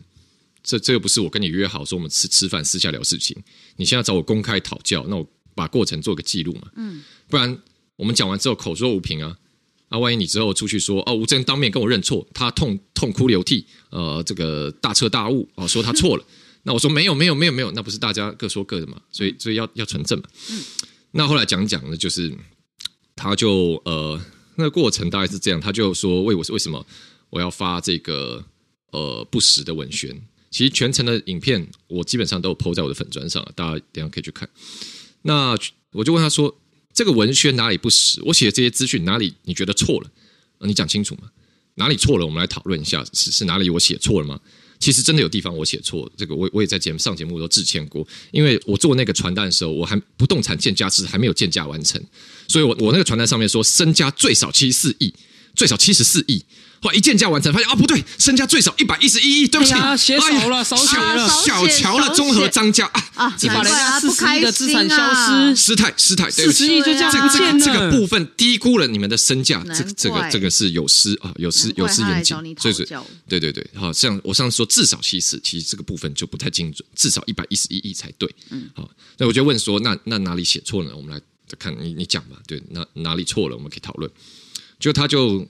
[0.64, 3.36] 这这又不是我跟你约好说我们吃吃饭私下聊事情，
[3.74, 7.60] 你现在找我公开讨教，那我把过程做个记录嘛，嗯，不然
[7.96, 9.36] 我们讲完之后口说无凭啊，
[9.93, 16.24] 啊，万一你之后出去说哦，吴征当面跟我认错，他痛痛哭流涕，呃，这个大彻大悟哦，说他错了，
[16.64, 20.64] 那我说没有没有没有没有，那不是大家各说各的嘛，所以所以要要纯正嘛，嗯，
[21.11, 22.34] 那后来讲讲呢，就是
[23.14, 24.18] 他就呃
[24.57, 26.84] 那个过程大概是这样，他就说为我是为什么
[27.28, 28.43] 我要发这个
[28.93, 30.18] 呃不实的文宣。
[30.51, 34.49] 其实全程的影片我基本上都有 po 在我的粉砖上，大家等下可以去看。
[35.22, 35.57] 那
[35.93, 36.55] 我就问他说
[36.93, 38.20] ：“这个文宣哪里不实？
[38.24, 40.11] 我写的这些资讯哪里你觉得错了？
[40.61, 41.22] 你讲清楚嘛？
[41.74, 42.26] 哪里错了？
[42.26, 44.38] 我们来讨论一下，是是哪里我写错了吗？
[44.78, 52.03] 其实真的有地方我写错，这个我我也在节目上节目都致歉过，因为我做那个传单的时候，我还不动产建价是还没有建价完成，
[52.49, 55.12] 所以我我那个传单上面说身家最少七十四亿，
[55.55, 56.45] 最少七十四亿。”
[56.83, 56.93] 哇！
[56.93, 63.37] 一鉴价完成，发现啊不对，身家最少一百一十一亿，对不起，写少了，少写了，小瞧了综合张家啊啊！
[63.43, 65.55] 难怪他不开心啊！
[65.55, 72.85] 失态失态，对不起，四十亿就这样这个这个部分低估了你们的身价，这这个这个是有失啊，有失有失严谨，所以是，
[73.28, 78.28] 对对对，好，像我上次说至少七十，其实这个部分就不太精准，至少一百一十一亿才对。
[78.51, 80.97] 嗯，好，那我就问说，那那哪里写错了呢？
[80.97, 81.22] 我们来
[81.59, 84.11] 看你你讲吧，对，哪哪里错了，我们可以讨论。
[84.80, 85.47] 就他就。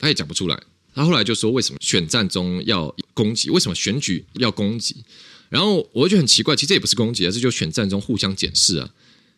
[0.00, 0.60] 他也讲不出来，
[0.92, 3.50] 他后来就说：“为什么选战中要攻击？
[3.50, 5.04] 为什么选举要攻击？”
[5.50, 8.92] 然后我就很奇怪，其实这也不是攻击，而是就选战中互相检视啊。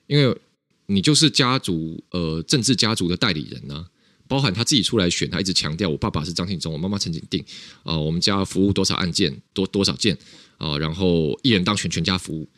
[0.07, 0.37] 因为
[0.87, 3.87] 你就是家族呃政治家族的代理人呢、啊，
[4.29, 7.45] 包含他自己出来选，他一直强调我爸爸是张庆忠，我妈妈陈景定
[7.83, 10.17] 啊、我们家服务多少案件多多少件
[10.59, 12.49] 啊、然后一人当选全家服务。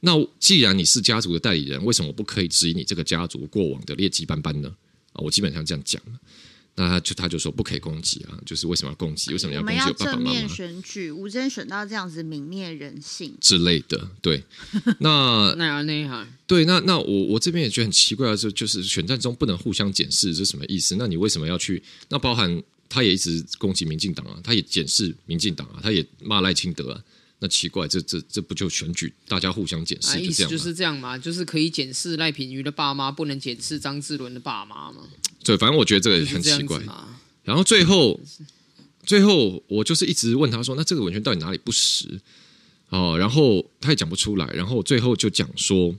[0.00, 4.74] 那既然你是家族的代理人，为什么不可以质疑你这个家族过往的劣迹斑斑呢？
[5.12, 6.02] 啊，我基本上这样讲。
[6.74, 9.30] 那他就他就说不可以攻击啊，就是为什么要攻击？
[9.32, 10.20] 为什么要攻击我爸爸妈妈？
[10.20, 14.08] 我们要正面选举，吴峥选到这样子泯灭人性之类的。
[14.22, 14.42] 对，
[15.00, 16.26] 那那样内涵。
[16.46, 20.96] 对，那那我我这边也觉得很奇怪啊，就就是选战中不能互相检视，这是什么意思？
[20.96, 21.82] 那你为什么要去？
[22.08, 27.04] 那包含他也一直攻击民进党啊，他也检视民进党啊，他也骂赖清德啊。
[27.42, 35.02] 那奇怪，这这这不就选举大家互相检视，就这样就是这样嘛，就是可以检视赖品妤的爸妈，不能检视张志伦的爸妈嘛。
[35.42, 36.80] 对，反正我觉得这个也很奇怪。
[37.42, 38.20] 然后最后，
[39.04, 42.20] 最后我就是一直问他说：“那这个文宣到底哪里不实？”
[42.90, 44.46] 哦，然后他也讲不出来。
[44.54, 45.92] 然后最后就讲说：“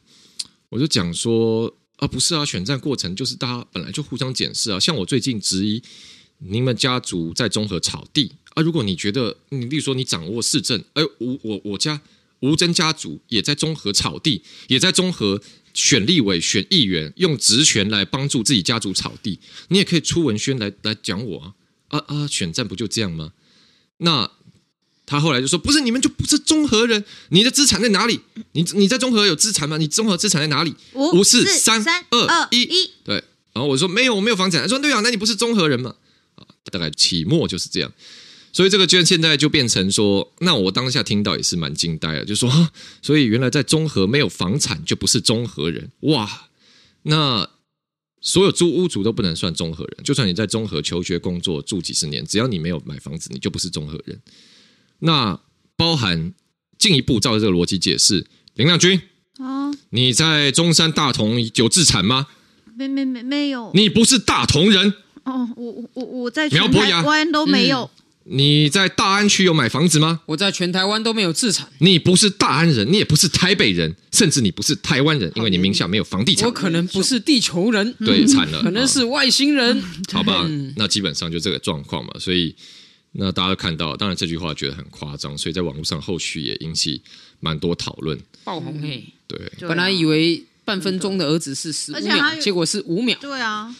[0.69, 4.79] 我就讲说啊，不是啊，选战过程就是大家本来就互相检视啊。
[4.79, 5.83] 像我最近质疑
[6.47, 11.99] 你们家族在综合草地。”啊，如果你觉得你，例如说你掌握市政，哎，吴我我家
[12.41, 15.41] 吴峥家族也在综合草地，也在综合
[15.73, 19.39] 选立委、选议员，用职权来帮助自己家族草地，
[19.69, 21.53] 你也可以出文宣来来讲我啊
[21.87, 22.27] 啊啊！
[22.27, 23.31] 选战不就这样吗？
[23.97, 24.29] 那
[25.07, 28.19] 他后来就说，不是你们就不是综合人，你的资产在哪里？
[28.51, 29.77] 你你在综合有资产吗？
[29.77, 30.75] 你综合资产在哪里？
[30.93, 33.23] 五四三二一，对。
[33.53, 34.61] 然后我说没有，我没有房产。
[34.61, 35.95] 他说对啊，那你不是综合人吗？
[36.73, 37.91] 啊，大概期末就是这样。
[38.51, 42.69] 所以这个就现在就变成说，那我当下听到也是蛮惊呆的，就说，
[43.01, 46.49] 所以原来在中和没有房产就不是中和人哇？
[47.03, 47.49] 那
[48.21, 54.21] 所有租屋族都不能算中和人，就算你在中和求学、工作住几十年，只要你没有买房子，你就不是中和人。
[54.99, 55.39] 那
[55.75, 56.33] 包含
[56.77, 59.01] 进一步照这个逻辑解释，林亮君
[59.39, 62.27] 啊，你在中山大同有自产吗？
[62.75, 64.93] 没没没没有，你不是大同人
[65.23, 65.49] 哦。
[65.55, 67.83] 我我我在全台湾都没有。
[67.83, 70.21] 嗯你在大安区有买房子吗？
[70.27, 71.67] 我在全台湾都没有资产。
[71.79, 76.47] 你不是大安人，你也不是台北人，甚至你不是台湾人，因为你名下没有房地产。
[76.47, 79.83] 我可能不是地球人，对，惨了，可能是外星人。
[80.09, 82.13] 好吧，那基本上就这个状况嘛。
[82.17, 82.55] 所以
[83.11, 87.01] 那大家都看到，当然这句话觉得很夸张，所以在网络上后续也引起
[87.41, 89.03] 蛮多讨论，爆红嘿。
[89.27, 93.17] 对，本来以为半分钟的儿子是十五秒，结果是五秒。
[93.19, 93.73] 对啊，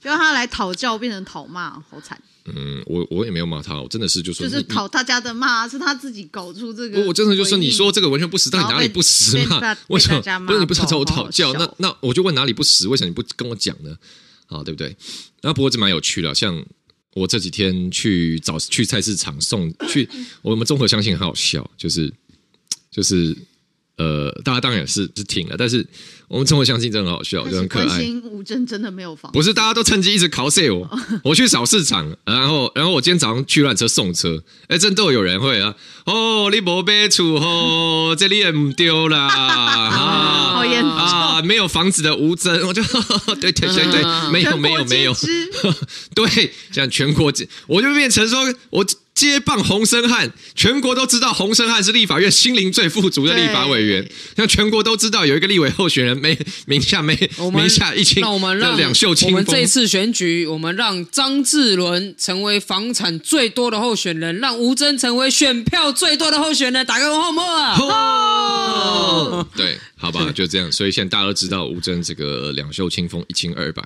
[0.00, 2.20] 就他来讨教变成讨骂，好惨。
[2.46, 7.04] 嗯，我我也没有骂他，我真的是就说就是讨他家的骂，是他自己搞出这个。
[7.04, 9.76] 我真的就说，你说这个完全不实，到底哪里不实嘛？
[9.88, 10.46] 为什么？
[10.46, 11.52] 不是你不是找我讨教？
[11.52, 12.88] 那那我就问哪里不实？
[12.88, 13.96] 为什么你不跟我讲呢？
[14.46, 14.96] 啊，对不对？
[15.42, 16.64] 那不过这蛮有趣的，像
[17.14, 20.08] 我这几天去找去菜市场送去，
[20.42, 22.12] 我们综合相信很好笑，就是
[22.90, 23.36] 就是
[24.00, 25.86] 呃，大家当然也是是挺了，但是
[26.26, 28.02] 我们中国相信真的很好笑，就很可爱。
[28.30, 30.88] 吴真真的没有房，不是大家都趁机一直 cos 我，
[31.22, 35.74] 我去扫市场，然后然后我今天早上去乱车送车，哎，真都有人会啊，
[36.06, 39.90] 哦，你没买厝哦， 这里也唔丢啦，啊，
[40.56, 40.90] 好严重。
[40.90, 42.82] 啊，没有房子的吴真，我就
[43.38, 45.14] 对对对对，没有没有没有，
[46.14, 47.30] 对，像全国，
[47.66, 48.38] 我就变成说
[48.70, 48.86] 我。
[49.20, 54.10] 接棒洪森汉，全国都知道洪森汉是立法院心灵最富足的立法委员。
[54.34, 57.14] 像全国都知道有一个立委候选人没名下没
[57.52, 59.34] 名下一清，那我们让两袖清风。
[59.34, 66.86] 我们这次选举，我们让张志伦成为房产最多的候选人，让吴峥成为选票最多的候选人。
[66.86, 67.76] 打个问号啊！
[67.78, 70.72] 哦，对，好吧，就这样。
[70.72, 73.82] 所以现在大家都知道吴峥这个两袖清风一清二白。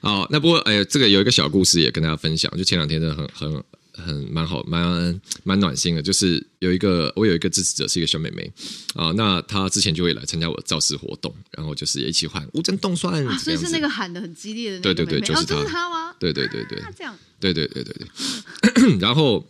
[0.00, 3.64] 好，那不过哎，这个有一个小故事也跟大家分享，就前两天真的很很。
[3.96, 6.02] 很蛮好，蛮蛮暖心的。
[6.02, 8.50] 就是有一个，我有一个支持者是一个小妹妹
[8.94, 15.20] 啊，那她之前就会来参加我的造势活动，然后就是也一起喊“吴峥冻蒜”，啊，所以是那个喊的很激烈的那个妹妹。
[15.20, 16.14] 对对对，就是她，哦，就是她吗？
[16.18, 18.98] 对对对对，啊，这样，对对对对对。
[19.00, 19.46] 然后，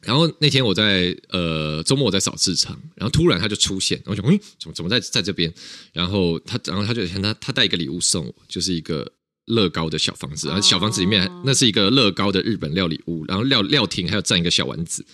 [0.00, 5.52] 然后那天我在呃周末我在扫市场，然后突然她就出现，我想，嗯，怎么怎么在在这边？
[5.92, 9.10] 然后她，然后她就她她带一个礼物送我，就是一个。
[9.50, 15.04] 乐高的小房子，然后小房子里面那是一个乐高的日本料理屋，然后料料亭还有站一个小丸子，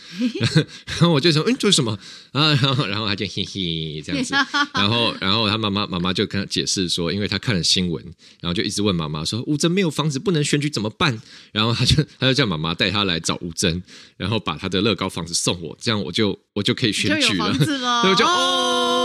[0.87, 1.99] 然后我就说，嗯，这是什么
[2.33, 2.55] 啊？
[2.55, 4.35] 然 后然后他就嘿嘿这样子，
[4.75, 8.03] 然后然后他妈妈妈妈就跟他解释说，因为他看了新闻，
[8.41, 11.21] 然后就一直问妈妈说，吴真没有房子不能选举怎么办？
[11.53, 13.83] 然后他就他就叫妈妈带他来找吴真，
[14.17, 18.96] 然后把他的乐高房子送我，这样我就我就可以选举了，所以我就哦。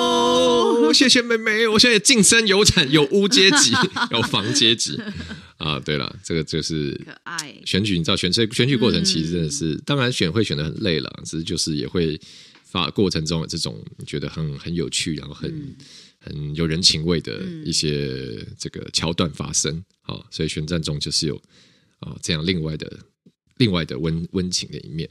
[0.93, 3.72] 谢谢妹妹，我现在晋升有产有屋阶级，
[4.11, 4.99] 有房阶级
[5.57, 5.80] 啊！
[5.80, 12.19] 对了，这个就是可爱选举，你知道选这选举过程其实真的是，嗯、当然选会选的很累了，只是就是也会
[12.65, 15.76] 发过程中有这种觉得很很有趣，然后很、嗯、
[16.19, 19.84] 很有人情味的一些这个桥段发生。
[20.01, 21.41] 好，所以选战中就是有
[21.99, 22.99] 啊这样另外的
[23.57, 25.09] 另外的温温情的一面。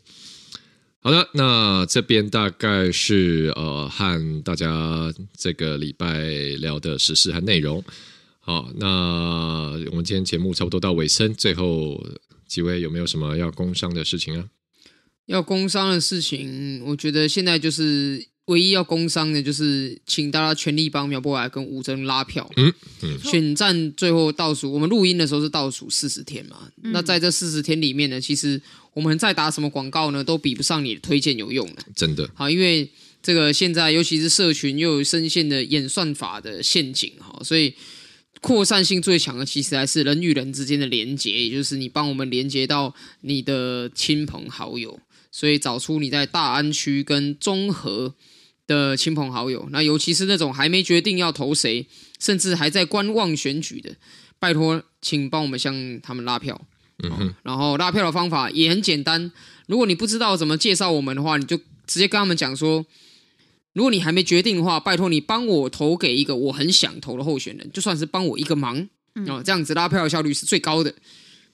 [1.03, 6.25] 好的，那这边大概是呃和大家这个礼拜
[6.59, 7.83] 聊的时事和内容。
[8.41, 8.87] 好，那
[9.91, 12.07] 我们今天节目差不多到尾声，最后
[12.47, 14.49] 几位有没有什么要工商的事情啊？
[15.27, 18.30] 要工商的事情，我觉得现在就是。
[18.51, 22.51] 唯一要工商的，就是请大家全力帮苗博雅跟吴峥拉票。
[22.57, 22.73] 嗯
[23.03, 26.69] 嗯，选战最后倒数，我们录音的时候是倒数四十天嘛。
[26.83, 28.61] 嗯、那在这四十天里面呢，其实
[28.93, 31.77] 我们再打什么广告呢，都比不上你的推荐有用的。
[31.95, 32.29] 真的。
[32.35, 32.91] 好，因为
[33.23, 37.73] 这个现在尤其是社群又有深陷的演算法的陷阱哈，所以
[38.41, 44.99] 扩散性最强的其实还是人与人之间的连接，也就是你帮我们连接到你的亲朋好友，
[45.31, 48.17] 所以找出你在大安区跟中和。
[48.71, 51.85] 的亲朋好友，那尤其是那种还没决定要投谁，
[52.21, 53.97] 甚至还在观望选举的，
[54.39, 56.61] 拜托，请帮我们向他们拉票。
[57.03, 59.33] 嗯哼，然后拉票的方法也很简单，
[59.67, 62.87] 如果你不知道怎么介绍我们的话，你就直接跟他们讲说，
[63.73, 68.79] 如果你还没决定的话，拜托你帮我投给一个我很想投的候选人，就算是帮我一个忙
[69.27, 70.95] 哦，这样子拉票的效率是最高的。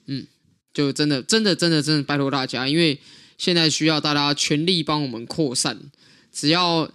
[0.07, 0.27] 嗯，
[0.75, 3.01] 就真的真的真的真的拜托大家，因为
[3.39, 5.79] 现在需要大家全力帮我们扩散，
[6.31, 6.91] 只要。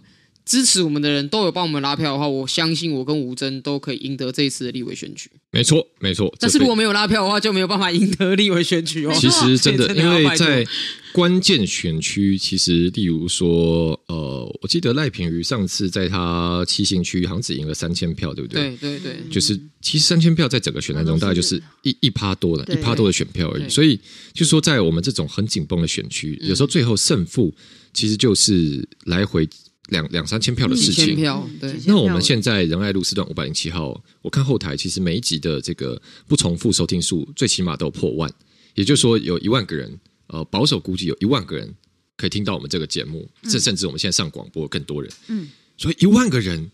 [0.51, 5.31] 支持我们的人都有帮我们拉票的话，我相信我跟吴峥都可以赢得这一次的立委选举。
[5.49, 6.33] 没错，没错。
[6.41, 9.13] 但是如果没有拉票的话，就没有办法赢得立委选举哦。
[9.15, 10.67] 其实 真的，因为在
[11.13, 18.75] 关键选区，其实例如说，呃，我记得赖品妤上次在他七星区好像只赢了三千票，对不对？
[18.75, 19.15] 对对对。
[19.31, 23.69] 就是其实三千票在整个选战中，大概就是一一趴多的，一趴多的选票而已。
[23.69, 23.97] 所以
[24.33, 27.53] 就说在我们这种很紧绷的选区，有时候最后胜负
[27.93, 29.47] 其实就是来回。
[29.91, 31.15] 两两三千票的事情，
[31.59, 31.75] 对。
[31.85, 38.31] 那我们现在仁爱路四段五百零七号，我看后台其实每一集的这个不重复收听数，最起码都有破万，
[38.73, 41.73] 也就是说有一万个人，呃，保守估计有一万个人
[42.15, 46.71] 可以听到我们这个节目，这甚至我们现在上广播更多人，嗯，所以一万个人，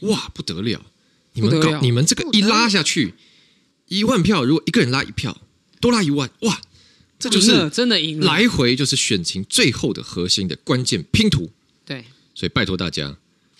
[0.00, 0.80] 哇，不得了！
[1.34, 3.12] 你们搞你们这个一拉下去，
[3.88, 5.42] 一万票，如果一个人拉一票，
[5.80, 6.62] 多拉一万，哇，
[7.18, 11.50] 这就是真的赢，来回就是选情最后的核心的关键拼图，
[11.84, 12.06] 对。
[12.34, 13.16] 所以拜托大家，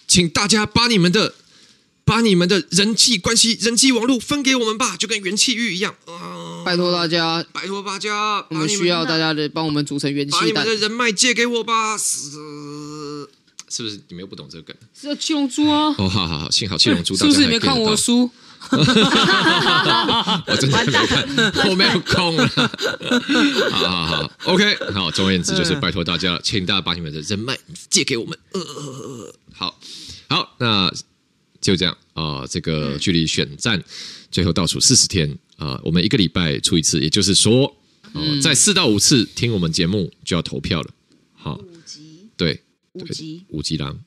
[0.08, 1.34] 请大家把你们的、
[2.04, 5.94] 把你们的人际关系、人际网络分给我们吧，就跟元气玉一样。
[6.06, 10.40] 呃、拜托大家，拜托大家，我们需要大家的帮我们组成元气弹。
[10.40, 11.96] 把你们的人脉借给我吧。
[11.96, 12.30] 是，
[13.68, 14.76] 是不是你们又不懂这个梗？
[14.92, 15.94] 是七龙珠啊！
[15.98, 17.16] 哦，好好好，幸好 七龙珠。
[17.16, 18.30] 是不是你没看我的书？
[20.46, 21.26] 我真的没看，
[21.68, 22.48] 我没有空了。
[23.70, 25.10] 好好好，OK，好。
[25.10, 27.58] 总而言之，就是拜托大家，请大家把你们的人脉
[27.90, 28.38] 借给我们。
[28.52, 28.60] 呃，
[29.52, 29.78] 好。
[30.28, 30.92] 好，那
[31.60, 32.46] 就这样啊、呃。
[32.48, 33.82] 这个距离选战
[34.30, 37.76] 最后倒数四十天啊、呃，我们一个礼拜出一次，也就是说，
[38.42, 40.90] 在四到五次听我们节目就要投票了。
[41.34, 42.62] 好，五级对，
[42.92, 44.00] 五级五级狼。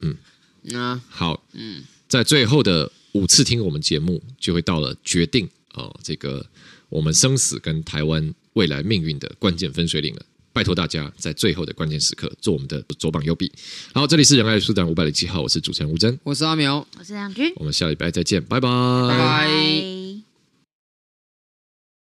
[0.00, 0.16] 嗯，
[0.62, 6.44] 那好，嗯，在最后的五次听我们节目，就会到了决定啊、呃，这个
[6.88, 10.22] 我们生死跟台湾未来命运的关键分水岭了。
[10.52, 13.50] 拜托大家在最后的关键时刻做我们的左膀右臂。
[13.92, 18.68] 好，这里是仁爱书展五百零七号，我是主持人吴真，我是阿苗，我是梁君，我们下礼拜再见，拜拜，
[19.08, 20.03] 拜拜。